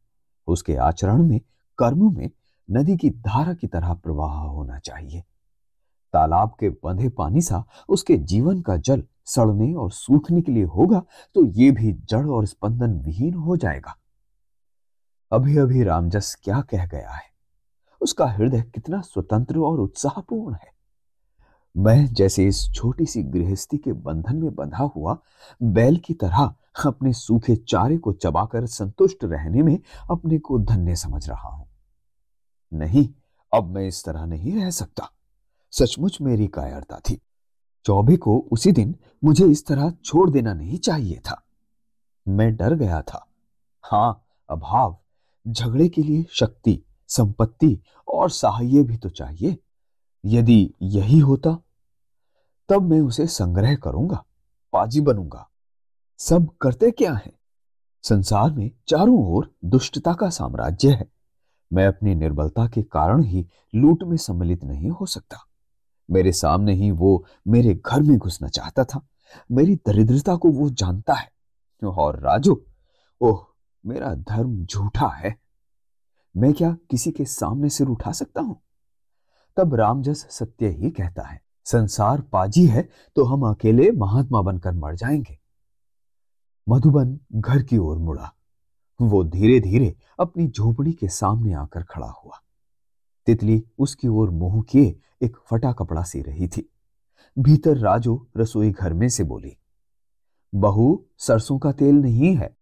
उसके 0.48 0.76
आचरण 0.76 1.22
में, 1.22 1.40
कर्म 1.78 2.12
में 2.16 2.30
नदी 2.68 2.96
की 2.96 3.10
धारा 3.10 3.54
की 3.54 3.66
तरह 3.66 3.94
प्रवाह 3.94 4.32
होना 4.32 4.78
चाहिए। 4.78 5.22
तालाब 6.14 6.54
के 6.60 6.68
बंधे 6.84 7.08
पानी 7.08 7.40
सा 7.40 7.64
उसके 7.88 8.16
जीवन 8.16 8.60
का 8.60 8.76
जल 8.78 9.02
सड़ने 9.26 9.72
और 9.74 9.90
सूखने 9.90 10.42
के 10.42 10.52
लिए 10.52 10.64
होगा 10.66 11.02
तो 11.34 11.44
ये 11.46 11.70
भी 11.70 11.92
जड़ 12.04 12.26
और 12.26 12.46
स्पंदन 12.46 12.92
विहीन 12.98 13.34
हो 13.34 13.56
जाएगा। 13.56 13.96
अभी 15.32 15.56
अभी 15.58 15.82
रामजस 15.82 16.34
क्या 16.42 16.60
कह 16.60 16.86
गया 16.86 17.10
है? 17.10 17.22
उसका 18.00 18.26
हृदय 18.26 18.62
कितना 18.64 19.00
स्वतंत्र 19.00 19.58
और 19.58 19.80
उत्साहपूर्ण 19.80 20.54
है। 20.54 20.77
मैं 21.78 22.06
जैसे 22.06 22.46
इस 22.46 22.70
छोटी 22.74 23.06
सी 23.06 23.22
गृहस्थी 23.22 23.78
के 23.78 23.92
बंधन 23.92 24.36
में 24.36 24.54
बंधा 24.54 24.84
हुआ, 24.84 25.18
बैल 25.62 25.96
की 25.96 26.14
तरह 26.14 26.54
अपने 26.86 27.12
सूखे 27.12 27.56
चारे 27.56 27.98
को 27.98 28.12
चबाकर 28.12 28.66
संतुष्ट 28.66 29.24
रहने 29.24 29.62
में 29.62 29.78
अपने 30.10 30.38
को 30.38 30.58
धन्य 30.58 30.96
समझ 30.96 31.28
रहा 31.28 31.48
हूँ। 31.48 31.68
नहीं, 32.72 33.08
अब 33.54 33.64
मैं 33.64 33.88
इस 33.88 34.04
तरह 34.04 34.24
नहीं 34.24 34.54
रह 34.54 34.70
सकता। 34.70 35.10
सचमुच 35.70 36.18
मेरी 36.20 36.46
कायरता 36.46 36.96
थी। 36.96 37.20
चौबे 37.84 38.16
को 38.16 38.48
उसी 38.52 38.72
दिन 38.72 38.96
मुझे 39.24 39.44
इस 39.44 39.66
तरह 39.66 39.90
छोड़ 40.04 40.30
देना 40.30 40.54
नहीं 40.54 40.78
चाहिए 40.78 41.18
था। 41.18 41.46
मैं 42.28 42.56
डर 42.56 42.74
गया 42.74 43.02
था। 43.02 43.26
हाँ, 43.82 44.24
अभाव, 44.50 44.98
झगड़े 45.48 45.88
के 45.88 46.02
लिए 46.02 46.26
शक्ति, 46.30 46.82
संपत्ति 47.08 47.80
और 48.08 48.30
सहाय 48.30 48.82
भी 48.82 48.96
तो 48.96 49.08
चाहिए। 49.08 49.58
यदि 50.24 50.74
यही 50.82 51.18
होता 51.18 51.58
तब 52.68 52.82
मैं 52.82 53.00
उसे 53.00 53.26
संग्रह 53.26 53.76
करूँगा, 53.76 54.24
पाजी 54.72 55.00
बनूँगा। 55.00 55.50
सब 56.18 56.56
करते 56.60 56.90
क्या 56.90 57.14
है? 57.14 57.32
संसार 58.02 58.50
में 58.50 58.70
चारों 58.88 59.26
ओर 59.26 59.54
दुष्टता 59.64 60.14
का 60.14 60.30
साम्राज्य 60.30 60.90
है। 60.90 61.12
मैं 61.72 61.86
अपनी 61.86 62.14
निर्बलता 62.14 62.68
के 62.68 62.82
कारण 62.82 63.22
ही 63.22 63.48
लूट 63.74 64.02
में 64.02 64.16
सम्मिलित 64.16 64.64
नहीं 64.64 64.90
हो 64.90 65.06
सकता। 65.06 65.36
मेरे 66.10 66.32
सामने 66.32 66.74
ही 66.74 66.90
वो 66.90 67.24
मेरे 67.48 67.80
घर 67.86 68.02
में 68.02 68.18
घुसना 68.18 68.48
चाहता 68.48 68.84
था। 68.84 69.08
मेरी 69.52 69.76
दरिद्रता 69.76 70.36
को 70.36 70.48
वो 70.48 70.70
जानता 70.70 71.14
है। 71.14 71.32
और 71.84 72.20
राजू, 72.20 72.64
ओह, 73.20 73.46
मेरा 73.86 74.14
धर्म 74.14 74.66
झूठा 74.66 75.08
है। 75.08 75.36
मैं 76.36 76.52
क्या 76.52 76.76
किसी 76.90 77.10
के 77.10 77.24
सामने 77.24 77.68
सिर 77.68 77.86
उठा 77.86 78.12
सकता 78.12 78.40
हूँ? 78.40 78.62
तब 79.56 79.74
रामजस 79.74 80.26
सत्य 80.30 80.68
ही 80.68 80.90
कहता 80.90 81.22
है 81.22 81.47
संसार 81.68 82.20
पाजी 82.20 82.66
है 82.66 82.88
तो 83.16 83.24
हम 83.24 83.42
अकेले 83.42 83.90
महात्मा 83.90 84.42
बनकर 84.42 84.72
मर 84.72 84.94
जाएँगे। 84.94 85.38
मधुबन 86.68 87.18
घर 87.34 87.62
की 87.62 87.78
ओर 87.78 87.98
मुड़ा। 87.98 88.32
वो 89.00 89.24
धीरे 89.24 89.60
धीरे 89.60 89.94
अपनी 90.20 90.48
झोपड़ी 90.48 90.92
के 90.92 91.08
सामने 91.08 91.52
आकर 91.52 91.82
खड़ा 91.82 92.10
हुआ। 92.24 92.40
तितली 93.26 93.64
उसकी 93.78 94.08
ओर 94.08 94.30
मुँह 94.30 94.62
किए 94.62 94.98
एक 95.22 95.36
फटा 95.46 95.72
कपड़ा 95.72 96.02
सी 96.02 96.22
रही 96.22 96.48
थी। 96.48 96.68
भीतर 97.38 97.76
राजू 97.76 98.26
रसोई 98.36 98.70
घर 98.70 98.92
में 98.92 99.08
से 99.08 99.24
बोली, 99.24 99.56
बहू, 100.54 101.04
सरसों 101.18 101.58
का 101.58 101.72
तेल 101.72 101.94
नहीं 101.94 102.36
है। 102.36 102.56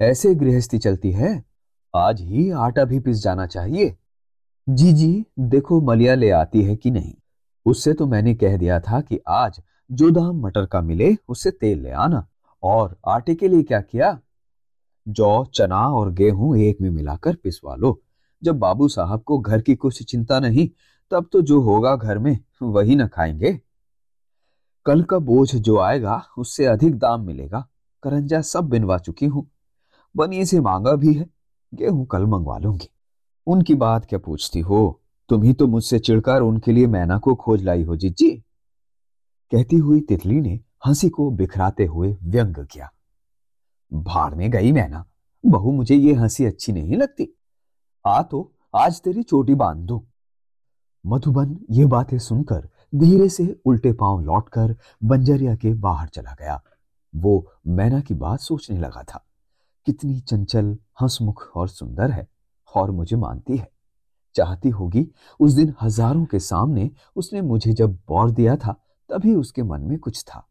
ऐसे 0.00 0.34
गृहस्थी 0.34 0.78
चलती 0.78 1.12
है। 1.12 1.44
आज 1.94 2.20
ही 2.20 2.50
आटा 2.50 2.84
भी 2.84 3.00
पिस 3.00 3.22
जाना 3.22 3.46
चाहिए। 3.46 3.96
जी 4.68 4.92
जी, 4.92 5.26
देखो 5.38 5.80
मलिया 5.80 6.14
ले 6.14 6.30
आती 6.30 6.62
है 6.62 6.76
कि 6.76 6.90
नहीं। 6.90 7.14
उससे 7.66 7.92
तो 7.92 8.06
मैंने 8.06 8.34
कह 8.34 8.56
दिया 8.56 8.80
था 8.80 9.00
कि 9.00 9.20
आज 9.28 9.62
जो 9.92 10.10
दाम 10.10 10.40
मटर 10.40 10.66
का 10.66 10.80
मिले, 10.80 11.16
उससे 11.28 11.50
तेल 11.50 11.82
ले 11.82 11.90
आना। 11.90 12.28
और 12.62 12.96
आटे 13.08 13.34
के 13.34 13.48
लिए 13.48 13.62
क्या 13.62 13.80
किया? 13.80 14.20
जौ, 15.08 15.44
चना 15.44 15.88
और 15.88 16.12
गेहूँ 16.12 16.58
एक 16.58 16.80
में 16.80 16.90
मिलाकर 16.90 17.36
पिसवा 17.36 17.74
लो। 17.74 18.02
जब 18.44 18.58
बाबू 18.58 18.88
साहब 18.88 19.22
को 19.22 19.38
घर 19.38 19.62
की 19.62 19.74
कुछ 19.74 20.02
चिंता 20.02 20.40
नहीं, 20.40 20.68
तब 21.10 21.28
तो 21.32 21.42
जो 21.42 21.60
होगा 21.60 21.96
घर 21.96 22.18
में, 22.18 22.38
वही 22.62 22.96
न 22.96 23.06
खाएँगे। 23.06 23.60
कल 24.86 25.02
का 25.02 25.18
बोझ 25.18 25.56
जो 25.56 25.78
आएगा, 25.78 26.24
उससे 26.38 26.66
अधिक 26.66 26.98
दाम 26.98 27.20
मिलेगा। 27.20 27.68
करंजा 28.02 28.40
सब 28.40 28.64
बिनवा 28.64 28.98
चुकी 28.98 29.26
हूँ। 29.26 29.50
बनिए 30.16 30.44
से 30.44 30.60
मांगा 30.60 30.92
भी 30.92 31.14
है, 31.14 31.26
गेहूँ 31.74 32.06
कल 32.06 32.26
मंगवा 32.26 32.58
लूँगी। 32.58 32.88
उनकी 33.46 33.74
बात 33.74 34.04
क्या 34.04 34.18
पूछती 34.18 34.60
हो? 34.60 35.01
तुम 35.32 35.42
ही 35.42 35.52
तो 35.52 35.66
मुझसे 35.66 35.98
चिड़कर 35.98 36.40
उनके 36.40 36.72
लिए 36.72 36.86
मैना 36.86 37.18
को 37.18 37.34
खोज 37.34 37.62
लाई 37.62 37.82
हो, 37.82 37.96
जीजी। 37.96 38.30
कहती 39.52 39.76
हुई 39.76 40.00
तितली 40.00 40.40
ने 40.40 40.60
हँसी 40.86 41.08
को 41.08 41.30
बिखराते 41.30 41.84
हुए 41.84 42.16
व्यंग 42.22 42.66
किया। 42.66 42.90
भाड़ 43.92 44.34
में 44.34 44.50
गई 44.50 44.72
मैना। 44.72 45.06
बहू, 45.46 45.72
मुझे 45.72 45.94
ये 45.94 46.14
हँसी 46.14 46.44
अच्छी 46.44 46.72
नहीं 46.72 46.96
लगती। 46.96 47.38
आ 48.06 48.22
तो 48.22 48.52
आज 48.76 49.00
तेरी 49.00 49.22
चोटी 49.22 49.54
बाँध। 49.54 49.78
दू 49.78 50.06
मधुबन 51.06 51.58
ये 51.70 51.86
बातें 51.86 52.18
सुनकर 52.18 52.68
धीरे 52.94 53.28
से 53.28 53.60
उल्टे 53.64 53.92
पाँव 53.92 54.20
लौटकर 54.20 54.76
बंजरिया 55.04 55.56
के 55.56 55.74
बाहर 55.74 56.08
चला 56.08 56.36
गया। 56.38 56.62
वो 57.16 57.52
मैना 57.66 58.00
की 58.00 58.14
बात 58.14 58.40
सोचने 58.40 58.78
लगा 58.78 59.02
था। 59.02 59.24
कितनी 59.86 60.20
चंचल, 60.20 60.78
हंसमुख 61.02 61.52
और 61.54 61.68
सुंदर 61.68 62.10
है, 62.10 62.28
और 62.76 62.90
मुझे 62.90 63.16
मानती 63.16 63.56
है। 63.56 63.71
चाहती 64.34 64.68
होगी, 64.68 65.06
उस 65.40 65.52
दिन 65.52 65.74
हज़ारों 65.82 66.24
के 66.24 66.38
सामने 66.38 66.90
उसने 67.16 67.40
मुझे 67.40 67.72
जब 67.72 67.98
बौर 68.08 68.30
दिया 68.30 68.56
था, 68.56 68.72
तभी 69.10 69.34
उसके 69.34 69.62
मन 69.62 69.80
में 69.80 69.98
कुछ 69.98 70.22
था। 70.22 70.46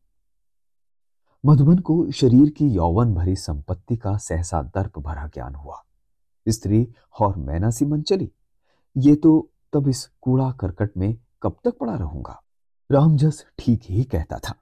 मधुबन 1.43 1.77
को 1.77 2.11
शरीर 2.11 2.49
की 2.49 2.67
यौवन 2.69 3.13
भरी 3.13 3.35
संपत्ति 3.35 3.95
का 3.97 4.17
सहसा 4.17 4.61
दर्प 4.61 4.99
भरा 4.99 5.27
ज्ञान 5.27 5.55
हुआ। 5.55 5.81
स्त्री 6.47 6.87
और 7.19 7.37
मैना 7.37 7.69
सी 7.69 7.85
मन 7.85 8.01
चली। 8.01 8.31
ये 8.95 9.15
तो 9.15 9.51
तब 9.73 9.87
इस 9.87 10.09
कूड़ा 10.21 10.51
करकट 10.51 10.97
में 10.97 11.15
कब 11.43 11.57
तक 11.63 11.77
पड़ा 11.77 11.95
रहूँगा? 11.95 12.41
रामजस 12.89 13.45
ठीक 13.59 13.81
ही 13.89 14.03
कहता 14.03 14.39
था। 14.39 14.55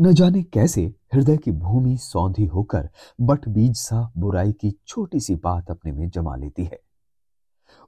न 0.00 0.12
जाने 0.12 0.42
कैसे 0.42 0.82
हृदय 1.14 1.36
की 1.36 1.50
भूमि 1.50 1.96
सौंधी 1.96 2.46
होकर 2.46 2.88
बट 3.20 3.48
बीज 3.48 3.76
सा 3.76 4.12
बुराई 4.16 4.52
की 4.52 4.70
छोटी 4.86 5.20
सी 5.20 5.34
बात 5.34 5.70
अपने 5.70 5.92
में 5.92 6.08
जमा 6.10 6.36
लेती 6.36 6.64
है। 6.64 6.80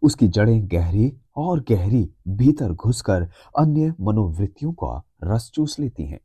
उसकी 0.02 0.28
जड़ें 0.28 0.68
गहरी 0.72 1.16
और 1.36 1.60
गहरी 1.60 2.10
भीतर 2.28 2.72
घुसकर 2.72 3.28
अन्य 3.58 3.94
मनोवृत्तियों 4.00 4.72
का 4.72 5.02
रस 5.24 5.50
चूस 5.54 5.78
लेती 5.78 6.04
हैं। 6.04 6.20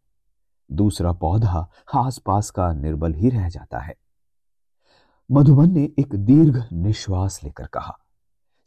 दूसरा 0.71 1.11
पौधा 1.11 1.69
आसपास 1.95 2.49
का 2.49 2.73
निर्बल 2.73 3.13
ही 3.13 3.29
रह 3.29 3.49
जाता 3.49 3.79
है। 3.79 3.95
मधुबन 5.31 5.71
ने 5.71 5.89
एक 5.99 6.15
दीर्घ 6.15 6.63
निश्वास 6.73 7.43
लेकर 7.43 7.67
कहा, 7.67 7.97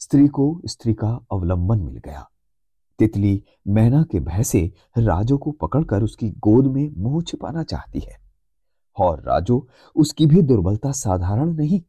स्त्री 0.00 0.28
को 0.28 0.60
स्त्री 0.66 0.94
का 0.94 1.20
अवलंबन 1.32 1.80
मिल 1.80 1.96
गया। 1.96 2.30
तितली 2.98 3.44
मैना 3.68 4.02
के 4.02 4.20
भय 4.20 4.44
से 4.44 4.72
राजो 4.98 5.38
को 5.38 5.50
पकड़कर 5.50 6.02
उसकी 6.02 6.30
गोद 6.30 6.66
में 6.66 6.90
मुँह 6.96 7.22
छिपाना 7.22 7.62
चाहती 7.62 8.00
है। 8.00 8.26
और 8.98 9.20
राजो 9.20 9.68
उसकी 9.96 10.26
भी 10.26 10.42
दुर्बलता 10.42 10.92
साधारण 10.92 11.54
नहीं। 11.54 11.82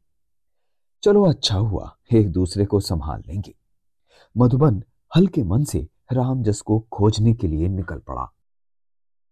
चलो 1.04 1.24
अच्छा 1.26 1.56
हुआ, 1.56 1.92
एक 2.14 2.32
दूसरे 2.32 2.66
को 2.66 2.80
संभाल 2.80 3.22
लेंगे। 3.28 3.54
मधुबन 4.36 4.82
हल्के 5.12 5.44
मन 5.44 5.64
से 5.64 5.80
रामजस 6.14 6.62
को 6.62 6.80
खोजने 6.92 7.34
के 7.34 7.48
लिए 7.48 7.68
निकल 7.68 8.00
पड़ा। 8.00 8.24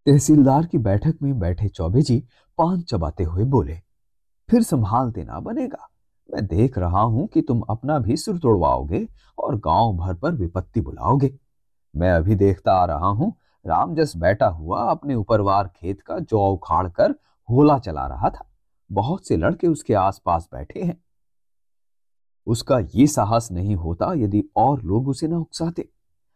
तहसीलदार 0.05 0.65
की 0.65 0.77
बैठक 0.77 1.17
में 1.21 1.37
बैठे 1.39 1.67
चौबे 1.67 2.01
जी 2.01 2.17
पान 2.59 2.81
चबाते 2.81 3.23
हुए 3.23 3.43
बोले, 3.45 3.79
फिर 4.49 4.63
संभाल 4.63 5.11
देना 5.11 5.39
बनेगा। 5.39 5.87
मैं 6.29 6.45
देख 6.47 6.77
रहा 6.77 7.01
हूँ 7.01 7.27
कि 7.27 7.41
तुम 7.41 7.61
अपना 7.69 7.97
भी 7.99 8.17
सिर 8.17 8.37
तोड़वाओगे 8.37 9.07
और 9.37 9.55
गाँव 9.57 9.95
भर 9.97 10.13
पर 10.13 10.31
विपत्ति 10.31 10.81
बुलाओगे। 10.81 11.33
मैं 11.93 12.11
अभी 12.11 12.35
देखता 12.35 12.73
आ 12.73 12.85
रहा 12.85 13.07
हूँ 13.09 13.33
रामजस 13.65 14.13
बैठा 14.17 14.47
हुआ 14.47 14.81
अपने 14.81 15.15
ऊपरवार 15.15 15.67
खेत 15.67 16.01
का 16.01 16.19
जौ 16.21 16.47
उखाड़ 16.47 16.87
कर 16.89 17.15
होला 17.49 17.77
चला 17.79 18.05
रहा 18.07 18.29
था। 18.29 18.49
बहुत 18.89 19.27
से 19.27 19.37
लड़के 19.37 19.67
उसके 19.67 19.93
आसपास 19.93 20.47
बैठे 20.53 20.81
हैं। 20.81 20.97
उसका 22.47 22.79
ये 22.95 23.07
साहस 23.07 23.49
नहीं 23.51 23.75
होता 23.75 24.13
यदि 24.13 24.43
और 24.55 24.81
लोग 24.81 25.07
उसे 25.07 25.27
न 25.27 25.33
उकसाते। 25.33 25.89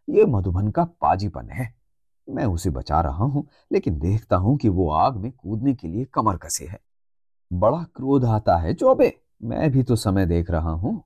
ये 0.10 0.26
मधुबन 0.26 0.68
का 0.68 0.84
पाजीपन 0.84 1.50
है। 1.50 1.74
मैं 2.28 2.46
उसे 2.46 2.70
बचा 2.70 3.02
रहा 3.02 3.24
हूँ, 3.24 3.48
लेकिन 3.72 4.00
देखता 4.00 4.36
हूँ 4.36 4.58
कि 4.58 4.70
वो 4.70 4.90
आग 4.92 5.18
में 5.18 5.32
कूदने 5.32 5.74
के 5.74 5.88
लिए 5.88 6.06
कमर 6.06 6.38
कसे 6.38 6.66
है। 6.66 6.80
बड़ा 7.54 7.84
क्रोध 7.96 8.26
आता 8.26 8.58
है, 8.58 8.74
चौबे। 8.74 9.14
मैं 9.44 9.72
भी 9.72 9.84
तो 9.84 9.96
समय 9.96 10.26
देख 10.26 10.52
रहा 10.52 10.72
हूँ। 10.72 11.02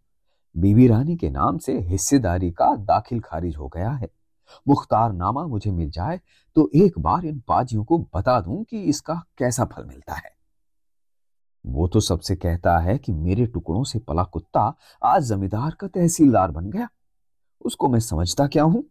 बीबी 0.55 0.87
रानी 0.87 1.15
के 1.17 1.29
नाम 1.29 1.57
से 1.57 1.79
हिस्सेदारी 1.79 2.51
का 2.51 2.75
दाखिल 2.75 3.19
खारिज 3.19 3.55
हो 3.55 3.67
गया 3.67 3.89
है। 3.89 4.09
मुख्तार 4.67 5.13
नामा 5.13 5.45
मुझे 5.47 5.71
मिल 5.71 5.89
जाए 5.89 6.19
तो 6.55 6.69
एक 6.75 6.99
बार 6.99 7.25
इन 7.25 7.39
पाजियों 7.47 7.83
को 7.83 7.97
बता 8.15 8.39
दूँ 8.41 8.63
कि 8.63 8.81
इसका 8.83 9.13
कैसा 9.37 9.65
फल 9.65 9.85
मिलता 9.85 10.13
है। 10.13 10.31
वो 11.65 11.87
तो 11.87 11.99
सबसे 11.99 12.35
कहता 12.35 12.77
है 12.77 12.97
कि 12.97 13.11
मेरे 13.11 13.45
टुकड़ों 13.45 13.83
से 13.83 13.99
पला 13.99 14.23
कुत्ता 14.23 14.75
आज 15.03 15.23
जमींदार 15.23 15.71
का 15.71 15.87
तहसीलदार 15.87 16.51
बन 16.51 16.69
गया। 16.69 16.87
उसको 17.65 17.89
मैं 17.89 17.99
समझता 17.99 18.47
क्या 18.47 18.63
हूँ? 18.63 18.83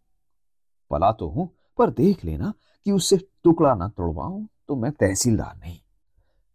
पला 0.90 1.12
तो 1.12 1.28
हूँ, 1.28 1.50
पर 1.78 1.90
देख 1.90 2.24
लेना 2.24 2.52
कि 2.85 2.92
उससे 2.92 3.16
टुकड़ा 3.16 3.74
ना 3.74 3.88
तोड़वाऊं 3.88 4.46
तो 4.68 4.76
मैं 4.76 4.92
तहसीलदार 4.92 5.56
नहीं। 5.56 5.78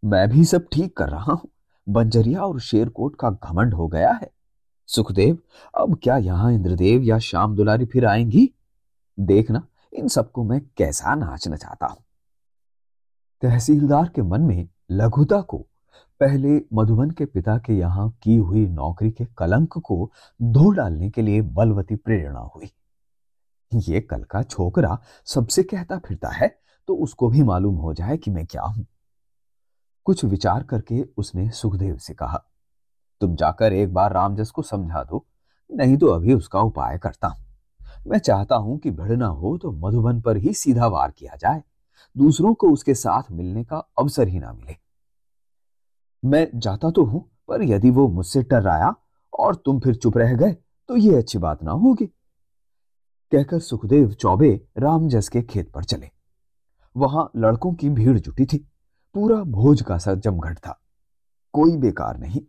मैं 0.04 0.28
भी 0.28 0.44
सब 0.44 0.66
ठीक 0.72 0.96
कर 0.96 1.08
रहा 1.08 1.32
हूँ। 1.32 1.48
बंजरिया 1.88 2.42
और 2.42 2.60
शेरकोट 2.60 3.16
का 3.16 3.30
घमंड 3.30 3.74
हो 3.74 3.88
गया 3.88 4.12
है। 4.12 4.30
सुखदेव, 4.86 5.38
अब 5.74 5.98
क्या 6.02 6.16
यहाँ 6.16 6.52
इंद्रदेव 6.52 7.02
या 7.02 7.18
श्याम 7.18 7.56
दुलारी 7.56 7.86
फिर 7.86 8.06
आएँगी? 8.06 8.50
देखना, 9.20 9.66
इन 9.92 10.08
सबको 10.08 10.44
मैं 10.44 10.60
कैसा 10.76 11.14
नाचना 11.14 11.56
चाहता 11.56 11.86
हूँ। 11.86 12.04
तहसीलदार 13.42 14.08
के 14.08 14.22
मन 14.22 14.40
में 14.40 14.68
लघुता 14.90 15.40
को 15.40 15.67
पहले 16.20 16.60
मधुबन 16.74 17.10
के 17.10 17.24
पिता 17.24 17.56
के 17.58 17.72
यहाँ 17.72 18.08
की 18.22 18.36
हुई 18.36 18.66
नौकरी 18.68 19.10
के 19.10 19.24
कलंक 19.38 19.76
को 19.80 20.10
धो 20.40 20.70
डालने 20.70 21.10
के 21.10 21.22
लिए 21.22 21.40
बलवती 21.40 21.96
प्रेरणा 21.96 22.40
हुई। 22.54 22.70
ये 23.72 24.00
कल 24.00 24.22
का 24.22 24.42
छोकरा 24.42 24.98
सबसे 25.28 25.62
कहता 25.64 25.98
फिरता 25.98 26.28
है 26.30 26.48
तो 26.88 26.94
उसको 26.96 27.28
भी 27.28 27.42
मालूम 27.42 27.76
हो 27.76 27.92
जाए 27.94 28.16
कि 28.16 28.30
मैं 28.30 28.44
क्या 28.46 28.62
हूँ। 28.62 28.86
कुछ 30.06 30.24
विचार 30.24 30.62
करके 30.62 31.02
उसने 31.16 31.48
सुखदेव 31.50 31.96
से 31.98 32.14
कहा, 32.14 32.42
तुम 33.20 33.34
जाकर 33.36 33.72
एक 33.72 33.92
बार 33.94 34.12
रामजस 34.12 34.50
को 34.50 34.62
समझा 34.62 35.02
दो, 35.02 35.24
नहीं 35.70 35.96
तो 35.96 36.06
अभी 36.06 36.34
उसका 36.34 36.60
उपाय 36.62 36.98
करता 36.98 37.28
हूँ। 37.28 37.44
मैं 38.06 38.18
चाहता 38.18 38.56
हूँ 38.56 38.78
कि 38.78 38.90
भिड़ना 38.92 39.26
हो 39.26 39.56
तो 39.58 39.72
मधुबन 39.78 40.20
पर 40.20 40.36
ही 40.36 40.54
सीधा 40.54 40.86
वार 40.88 41.10
किया 41.10 41.36
जाए, 41.36 41.62
दूसरों 42.16 42.54
को 42.54 42.70
उसके 42.70 42.94
साथ 42.96 43.30
मिलने 43.32 43.64
का 43.64 43.82
अवसर 43.98 44.28
ही 44.28 44.38
ना 44.38 44.52
मिले। 44.52 44.76
मैं 46.22 46.48
जाता 46.54 46.90
तो 46.90 47.04
हूँ, 47.04 47.20
पर 47.48 47.62
यदि 47.62 47.90
वो 47.90 48.06
मुझसे 48.08 48.42
टर्राया 48.42 48.94
और 49.32 49.54
तुम 49.56 49.80
फिर 49.80 49.94
चुप 49.94 50.16
रह 50.18 50.34
गए 50.34 50.56
तो 50.88 50.96
ये 50.96 51.16
अच्छी 51.16 51.38
बात 51.38 51.62
ना 51.62 51.72
होगी। 51.72 52.06
कहकर 53.32 53.58
सुखदेव 53.60 54.12
चौबे 54.12 54.50
रामजस 54.78 55.28
के 55.28 55.42
खेत 55.42 55.70
पर 55.72 55.84
चले। 55.84 56.10
वहाँ 56.96 57.30
लड़कों 57.36 57.72
की 57.72 57.90
भीड़ 57.90 58.18
जुटी 58.18 58.46
थी। 58.46 58.58
पूरा 59.14 59.42
भोज 59.44 59.82
का 59.82 59.98
सा 59.98 60.14
जमघट 60.14 60.58
था। 60.58 60.78
कोई 61.54 61.76
बेकार 61.76 62.18
नहीं, 62.18 62.40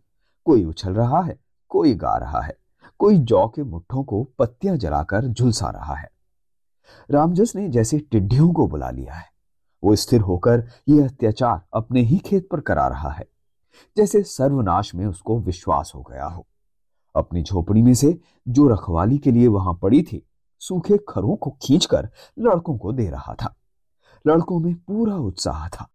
कोई 0.46 0.64
उछल 0.64 0.92
रहा 0.92 1.20
है, 1.20 1.38
कोई 1.70 1.94
गा 1.94 2.16
रहा 2.16 2.40
है, 2.40 2.56
कोई 3.00 3.18
जौ 3.18 3.46
के 3.48 3.62
मुट्ठों 3.62 4.02
को 4.04 4.22
पत्तियाँ 4.38 4.76
जलाकर 4.76 5.26
झुलसा 5.26 5.70
रहा 5.70 5.94
है। 5.94 6.08
रामजस 7.10 7.52
ने 7.56 7.68
जैसे 7.68 7.98
टिड्डियों 8.00 8.52
को 8.52 8.66
बुला 8.66 8.90
लिया 8.90 9.14
है। 9.14 9.28
वो 9.82 9.94
स्थिर 9.96 10.20
होकर 10.20 10.66
यह 10.88 11.04
अत्याचार 11.04 11.60
अपने 11.74 12.00
ही 12.00 12.18
खेत 12.18 12.48
पर 12.50 12.60
करा 12.60 12.86
रहा 12.88 13.10
है। 13.10 13.28
जैसे 13.96 14.22
सर्वनाश 14.22 14.94
में 14.94 15.06
उसको 15.06 15.40
विश्वास 15.40 15.92
हो 15.94 16.02
गया 16.02 16.26
हो। 16.26 16.46
अपनी 17.16 17.42
झोपड़ी 17.42 17.82
में 17.82 17.94
से 17.94 18.20
जो 18.48 18.68
रखवाली 18.68 19.18
के 19.18 19.30
लिए 19.30 19.46
वहाँ 19.46 19.74
पड़ी 19.74 20.02
थी, 20.02 20.26
सूखे 20.58 20.98
खरों 21.08 21.36
को 21.36 21.50
खींचकर 21.50 22.10
लड़कों 22.38 22.78
को 22.78 22.92
दे 22.92 23.10
रहा 23.10 23.34
था। 23.34 23.56
लड़कों 24.26 24.58
में 24.58 24.74
पूरा 24.74 25.16
उत्साह 25.16 25.68
था। 25.68 25.88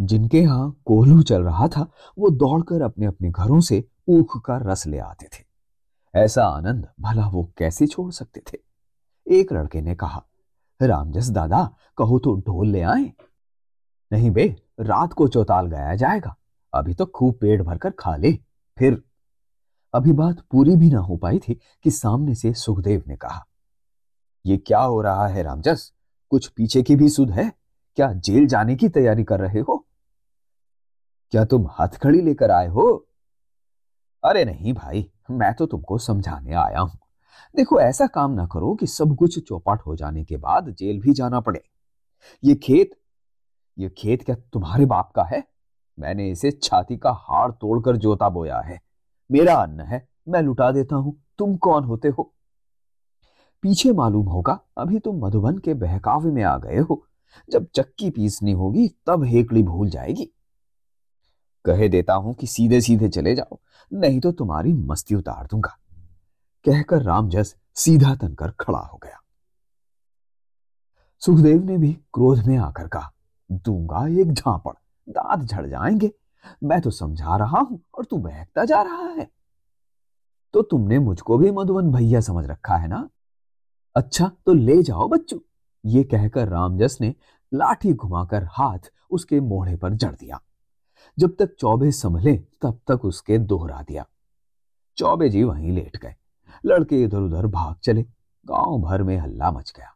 जिनके 0.00 0.40
यहाँ 0.40 0.80
कोल्हू 0.84 1.22
चल 1.22 1.42
रहा 1.42 1.68
था, 1.68 1.90
वो 2.18 2.30
दौड़कर 2.30 2.82
अपने 2.82 3.06
अपने 3.06 3.30
घरों 3.30 3.60
से 3.60 3.88
ऊख 4.08 4.44
का 4.44 4.56
रस 4.56 4.86
ले 4.86 4.98
आते 4.98 5.26
थे। 5.26 5.44
ऐसा 6.14 6.44
आनंद 6.44 6.88
भला 7.00 7.28
वो 7.28 7.52
कैसे 7.56 7.86
छोड़ 7.86 8.12
सकते 8.12 8.42
थे? 8.52 8.58
एक 9.30 9.52
लड़के 9.52 9.80
ने 9.80 9.94
कहा, 9.94 10.24
रामजस 10.82 11.28
दादा, 11.28 11.74
कहो 11.96 12.18
तो 12.18 12.36
ढोल 12.36 12.66
ले 12.66 12.80
आए? 12.80 13.12
नहीं 14.12 14.30
बे, 14.30 14.62
रात 14.80 15.12
को 15.12 15.28
चौताल 15.28 15.66
गाया 15.66 15.94
जाएगा। 15.94 16.36
अभी 16.72 16.94
तो 16.94 17.06
खूब 17.06 17.34
पेट 17.34 17.62
भरकर 17.62 17.90
खा 17.90 18.16
ले। 18.16 18.32
फिर 18.76 19.02
अभी 19.94 20.12
बात 20.12 20.40
पूरी 20.50 20.76
भी 20.76 20.90
ना 20.90 20.98
हो 20.98 21.16
पाई 21.16 21.38
थी 21.38 21.54
कि 21.84 21.90
सामने 21.90 22.34
से 22.34 22.52
सुखदेव 22.54 23.02
ने 23.08 23.16
कहा, 23.16 23.44
ये 24.44 24.56
क्या 24.56 24.80
हो 24.80 25.00
रहा 25.02 25.26
है 25.28 25.42
रामजस? 25.42 25.92
कुछ 26.32 26.48
पीछे 26.48 26.82
की 26.82 26.96
भी 26.96 27.08
सुध 27.08 27.30
है? 27.30 27.52
क्या 27.98 28.12
जेल 28.12 28.46
जाने 28.46 28.76
की 28.76 28.88
तैयारी 28.88 29.24
कर 29.24 29.40
रहे 29.40 29.60
हो? 29.60 29.84
क्या 31.32 31.44
तुम 31.44 31.66
हथखड़ी 31.80 32.20
लेकर 32.20 32.50
आए 32.50 32.68
हो? 32.68 32.86
अरे 34.24 34.44
नहीं 34.44 34.72
भाई, 34.74 35.10
मैं 35.30 35.52
तो 35.54 35.66
तुमको 35.66 35.98
समझाने 35.98 36.54
आया 36.54 36.80
हूँ। 36.80 36.98
देखो, 37.54 37.80
ऐसा 37.80 38.06
काम 38.06 38.32
ना 38.32 38.46
करो 38.46 38.74
कि 38.74 38.86
सब 38.86 39.16
कुछ 39.16 39.38
चौपाट 39.38 39.80
हो 39.80 39.96
जाने 39.96 40.24
के 40.24 40.36
बाद 40.36 40.68
जेल 40.70 41.00
भी 41.00 41.12
जाना 41.12 41.40
पड़े। 41.40 41.62
ये 42.44 42.54
खेत 42.54 42.90
ये 43.78 43.88
खेत 43.88 44.22
क्या 44.22 44.34
तुम्हारे 44.52 44.86
बाप 44.86 45.12
का 45.16 45.24
है? 45.24 45.42
मैंने 45.98 46.30
इसे 46.30 46.50
छाती 46.50 46.96
का 46.96 47.10
हाड़ 47.10 47.52
तोड़कर 47.52 47.96
जोता 47.96 48.28
बोया 48.28 48.60
है। 48.60 48.80
मेरा 49.30 49.54
अन्न 49.54 49.80
है, 49.80 50.08
मैं 50.28 50.42
लुटा 50.42 50.70
देता 50.72 50.96
हूँ। 50.96 51.22
तुम 51.38 51.56
कौन 51.56 51.84
होते 51.84 52.08
हो? 52.08 52.34
पीछे 53.62 53.92
मालूम 53.92 54.26
होगा, 54.26 54.60
अभी 54.78 54.98
तुम 54.98 55.26
मधुबन 55.26 55.58
के 55.58 55.74
बहकावे 55.74 56.30
में 56.30 56.42
आ 56.42 56.58
गए 56.58 56.78
हो। 56.78 57.06
जब 57.52 57.66
चक्की 57.74 58.10
पीसनी 58.10 58.52
होगी, 58.52 58.88
तब 59.06 59.24
हेकड़ी 59.24 59.62
भूल 59.62 59.90
जाएगी। 59.90 60.24
कहे 61.64 61.88
देता 61.88 62.14
हूँ 62.14 62.34
कि 62.34 62.46
सीधे 62.46 62.80
सीधे 62.80 63.08
चले 63.08 63.34
जाओ, 63.34 63.58
नहीं 63.92 64.20
तो 64.20 64.32
तुम्हारी 64.32 64.72
मस्ती 64.72 65.14
उतार 65.14 65.46
दूँगा। 65.46 65.78
कहकर 66.64 67.02
रामजस 67.02 67.56
सीधा 67.74 68.14
तनकर 68.14 68.50
खड़ा 68.50 68.78
हो 68.78 69.00
गया। 69.02 69.20
सुखदेव 71.20 71.64
ने 71.64 71.78
भी 71.78 71.92
क्रोध 71.92 72.46
में 72.46 72.56
आकर 72.58 72.88
कहा, 72.88 73.12
दूँगा 73.52 74.06
एक 74.08 74.32
झापड़। 74.32 74.72
दांत 75.08 75.44
झड़ 75.44 75.66
जाएँगे। 75.66 76.12
मैं 76.64 76.80
तो 76.80 76.90
समझा 76.90 77.36
रहा 77.36 77.58
हूँ 77.58 77.80
और 77.98 78.04
तू 78.04 78.16
बहकता 78.16 78.64
जा 78.64 78.82
रहा 78.82 79.02
है। 79.02 79.30
तो 80.52 80.62
तुमने 80.62 80.98
मुझको 80.98 81.38
भी 81.38 81.50
मधुबन 81.50 81.92
भैया 81.92 82.20
समझ 82.20 82.46
रखा 82.46 82.76
है 82.76 82.88
ना? 82.88 83.08
अच्छा 83.96 84.30
तो 84.46 84.52
ले 84.52 84.82
जाओ 84.82 85.08
बच्चू। 85.08 85.40
ये 85.84 86.04
कहकर 86.04 86.48
रामजस 86.48 86.98
ने 87.00 87.14
लाठी 87.54 87.94
घुमाकर 87.94 88.44
हाथ 88.44 88.78
उसके 89.10 89.40
मोढ़े 89.40 89.76
पर 89.76 89.94
जड़ 89.94 90.12
दिया। 90.12 90.40
जब 91.18 91.36
तक 91.38 91.54
चौबे 91.54 91.92
संभले, 91.92 92.36
तब 92.36 92.80
तक 92.88 93.04
उसके 93.04 93.38
दोहरा 93.38 93.82
दिया। 93.82 94.06
चौबे 94.96 95.28
जी 95.28 95.44
वहीं 95.44 95.72
लेट 95.72 95.96
गए। 95.96 96.14
लड़के 96.66 97.02
इधर 97.02 97.18
उधर 97.18 97.46
भाग 97.46 97.76
चले। 97.76 98.02
गाँव 98.46 98.78
भर 98.78 99.02
में 99.02 99.16
हल्ला 99.16 99.50
मच 99.50 99.72
गया। 99.76 99.94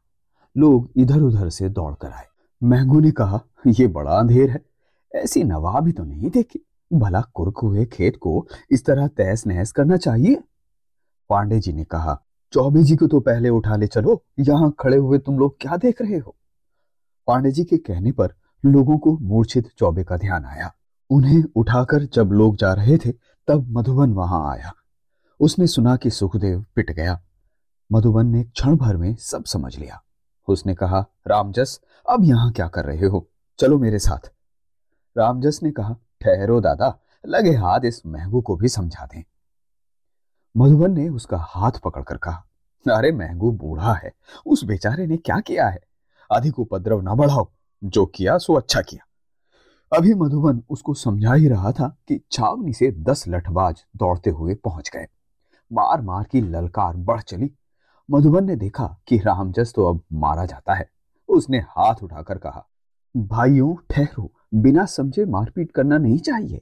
लोग 0.57 0.91
इधर 0.97 1.21
उधर 1.21 1.49
से 1.49 1.69
दौड़ 1.69 1.95
कर 1.95 2.11
आए। 2.11 2.27
महंगू 2.63 3.01
ने 3.01 3.11
कहा 3.11 3.41
यह 3.67 3.89
बड़ा 3.89 4.19
अंधेर 4.19 4.51
है। 4.51 4.72
ऐसी 5.15 5.45
नवा 5.45 5.81
भी 5.81 5.93
तो 5.93 6.05
नहीं 6.05 6.31
देखी। 6.31 6.67
भला 6.93 7.21
कुर्क 7.21 7.59
हुए 7.59 7.85
खेत 7.85 8.17
को 8.17 8.47
इस 8.71 8.85
तरह 8.85 9.07
तहस 9.07 9.47
नहस 9.47 9.73
करना 9.73 9.97
चाहिए? 9.97 10.43
पांडे 11.29 11.59
जी 11.59 11.73
ने 11.73 11.85
कहा, 11.85 12.23
चौबे 12.53 12.83
जी 12.83 12.97
को 12.97 13.07
तो 13.07 13.21
पहले 13.21 13.49
उठा 13.49 13.77
ले 13.77 13.87
चलो, 13.87 14.25
यहाँ 14.39 14.75
खड़े 14.81 14.97
हुए 14.97 15.19
तुम 15.19 15.39
लोग 15.39 15.57
क्या 15.61 15.77
देख 15.77 16.03
रहे 16.03 16.19
हो? 16.19 16.37
पांडे 17.27 17.51
जी 17.51 17.65
के 17.65 17.77
कहने 17.77 18.13
पर 18.13 18.35
लोगों 18.67 18.99
को 18.99 19.19
मूर्छित 19.19 19.69
चौबे 19.79 20.05
का 20.05 20.17
ध्यान 20.17 20.45
आया। 20.45 20.73
उन्हें 21.11 21.45
उठाकर 21.57 22.05
जब 22.05 22.33
लोग 22.33 22.57
जा 22.57 22.73
रहे 22.73 22.99
थे, 22.99 23.13
तब 23.49 23.67
मधुबन 23.69 24.11
वहाँ 24.11 24.53
आया। 24.53 24.73
उसने 25.41 25.67
सुना 25.67 25.97
कि 25.97 26.11
सुखदेव 26.11 26.65
पिट 26.77 26.91
गया। 26.91 27.21
मधुबन 27.93 28.27
ने 28.27 28.45
क्षण 28.45 28.77
भर 28.77 28.97
में 28.97 29.15
सब 29.15 29.45
समझ 29.45 29.79
लिया। 29.79 30.03
उसने 30.49 30.75
कहा, 30.75 31.07
रामजस, 31.27 31.81
अब 32.11 32.25
यहाँ 32.25 32.53
क्या 32.53 32.69
कर 32.69 32.85
रहे 32.85 33.07
हो? 33.07 33.29
चलो 33.59 33.79
मेरे 33.79 33.99
साथ। 33.99 34.33
रामजस 35.19 35.61
ने 35.63 35.71
कहा, 35.71 35.97
ठहरो 36.21 36.61
दादा, 36.61 36.99
लगे 37.27 37.51
हाथ 37.51 37.81
इस 37.85 38.07
महंगू 38.07 38.41
को 38.41 38.57
भी 38.57 38.69
समझा 38.69 39.07
दें। 39.07 39.23
मधुबन 40.57 40.93
ने 40.93 41.09
उसका 41.09 41.39
हाथ 41.41 41.73
पकड़कर 41.85 42.17
कहा, 42.17 42.45
अरे 42.87 43.13
महंगू 43.13 43.51
बूढ़ा 43.53 43.93
है, 43.95 44.13
उस 44.47 44.65
बेचारे 44.65 45.07
ने 45.07 45.17
क्या 45.17 45.41
किया 45.41 45.69
है? 45.69 45.81
अधिक 46.31 46.59
उपद्रव 46.59 47.01
न 47.01 47.15
बढ़ाओ, 47.15 47.49
जो 47.85 48.07
किया 48.07 48.39
सो 48.39 48.55
अच्छा 48.55 48.81
किया। 48.81 49.07
अभी 49.97 50.15
मधुबन 50.15 50.63
उसको 50.71 50.95
समझा 50.95 51.35
ही 51.35 51.49
रहा 51.49 51.73
था 51.73 51.97
कि 52.09 52.21
छावनी 52.33 52.73
से 52.73 52.91
दस 52.93 53.25
लठबाज 53.29 53.85
दौड़ते 53.97 54.31
हुए 54.31 54.55
पहुँच 54.55 54.91
गए। 54.97 55.07
मार 55.73 56.01
मार 56.01 56.25
की 56.25 56.41
ललकार 56.41 56.97
बढ़ 56.97 57.21
चली। 57.21 57.51
मधुबन 58.11 58.45
ने 58.45 58.57
देखा 58.57 58.87
कि 59.07 59.19
रामजस 59.19 59.73
तो 59.77 59.89
अब 59.89 60.01
मारा 60.13 60.45
जाता 60.47 60.75
है। 60.75 60.91
उसने 61.29 61.59
हाथ 61.59 62.03
उठाकर 62.03 62.39
कहा, 62.39 62.67
भाइयों, 63.17 63.75
ठहरो 63.91 64.33
बिना 64.55 64.85
समझे 64.85 65.25
मारपीट 65.25 65.71
करना 65.71 65.99
नहीं 65.99 66.19
चाहिए। 66.19 66.61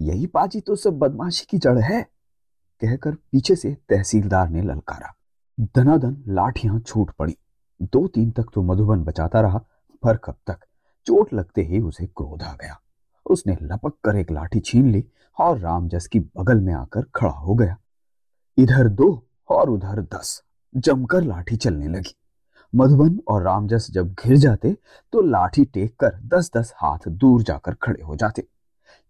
यही 0.00 0.26
पाजी 0.26 0.60
तो 0.60 0.76
सब 0.76 0.98
बदमाशी 0.98 1.46
की 1.50 1.58
जड़ 1.58 1.78
है, 1.78 2.02
कहकर 2.82 3.14
पीछे 3.14 3.56
से 3.56 3.76
तहसीलदार 3.88 4.48
ने 4.48 4.62
ललकारा। 4.62 5.14
दनादन 5.60 6.22
लाठियाँ 6.28 6.80
छूट 6.80 7.10
पड़ी। 7.10 7.36
दो 7.82 8.06
तीन 8.06 8.30
तक 8.30 8.46
तो 8.54 8.62
मधुबन 8.62 9.02
बचाता 9.04 9.40
रहा, 9.40 9.58
पर 10.02 10.16
कब 10.16 10.36
तक? 10.46 10.58
चोट 11.06 11.32
लगते 11.32 11.62
ही 11.62 11.80
उसे 11.80 12.06
क्रोध 12.06 12.42
आ 12.42 12.52
गया। 12.52 12.80
उसने 13.26 13.56
लपक 13.62 13.92
कर 14.04 14.16
एक 14.16 14.30
लाठी 14.30 14.60
छीन 14.60 14.90
ली 14.90 15.04
और 15.38 15.58
रामजस 15.58 16.06
की 16.06 16.20
बगल 16.20 16.60
में 16.60 16.72
आकर 16.74 17.02
खड़ा 17.14 17.30
हो 17.30 17.54
गया। 17.54 17.76
इधर 18.58 18.88
दो 18.88 19.26
और 19.48 19.70
उधर 19.70 20.00
दस, 20.02 20.42
जमकर 20.76 21.22
लाठी 21.22 21.56
चलने 21.56 21.88
लगी। 21.88 22.14
मधुबन 22.74 23.18
और 23.28 23.42
रामजस 23.42 23.86
जब 23.90 24.14
घिर 24.14 24.36
जाते 24.36 24.76
तो 25.12 25.20
लाठी 25.20 25.64
टेक 25.64 25.96
कर 25.96 26.18
दस 26.24 26.50
दस 26.56 26.72
हाथ 26.76 27.08
दूर 27.08 27.42
जाकर 27.42 27.74
खड़े 27.74 28.02
हो 28.02 28.16
जाते। 28.16 28.44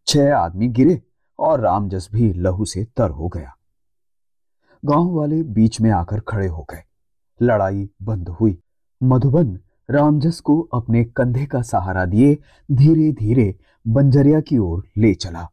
छह 0.06 0.36
आदमी 0.36 0.68
गिरे 0.68 1.00
और 1.38 1.60
रामजस 1.60 2.08
भी 2.12 2.32
लहू 2.32 2.64
से 2.64 2.84
तर 2.96 3.10
हो 3.10 3.28
गया। 3.28 3.54
गाँव 4.84 5.10
वाले 5.10 5.42
बीच 5.42 5.80
में 5.80 5.90
आकर 5.90 6.20
खड़े 6.20 6.46
हो 6.46 6.66
गए। 6.70 6.82
लड़ाई 7.40 7.88
बंद 8.02 8.28
हुई। 8.28 8.58
मधुबन 9.02 9.58
रामजस 9.90 10.40
को 10.40 10.60
अपने 10.74 11.04
कंधे 11.04 11.46
का 11.46 11.62
सहारा 11.62 12.04
दिए 12.04 12.34
धीरे 12.72 13.12
धीरे 13.12 13.54
बंजरिया 13.86 14.40
की 14.40 14.58
ओर 14.58 14.82
ले 14.98 15.14
चला। 15.14 15.48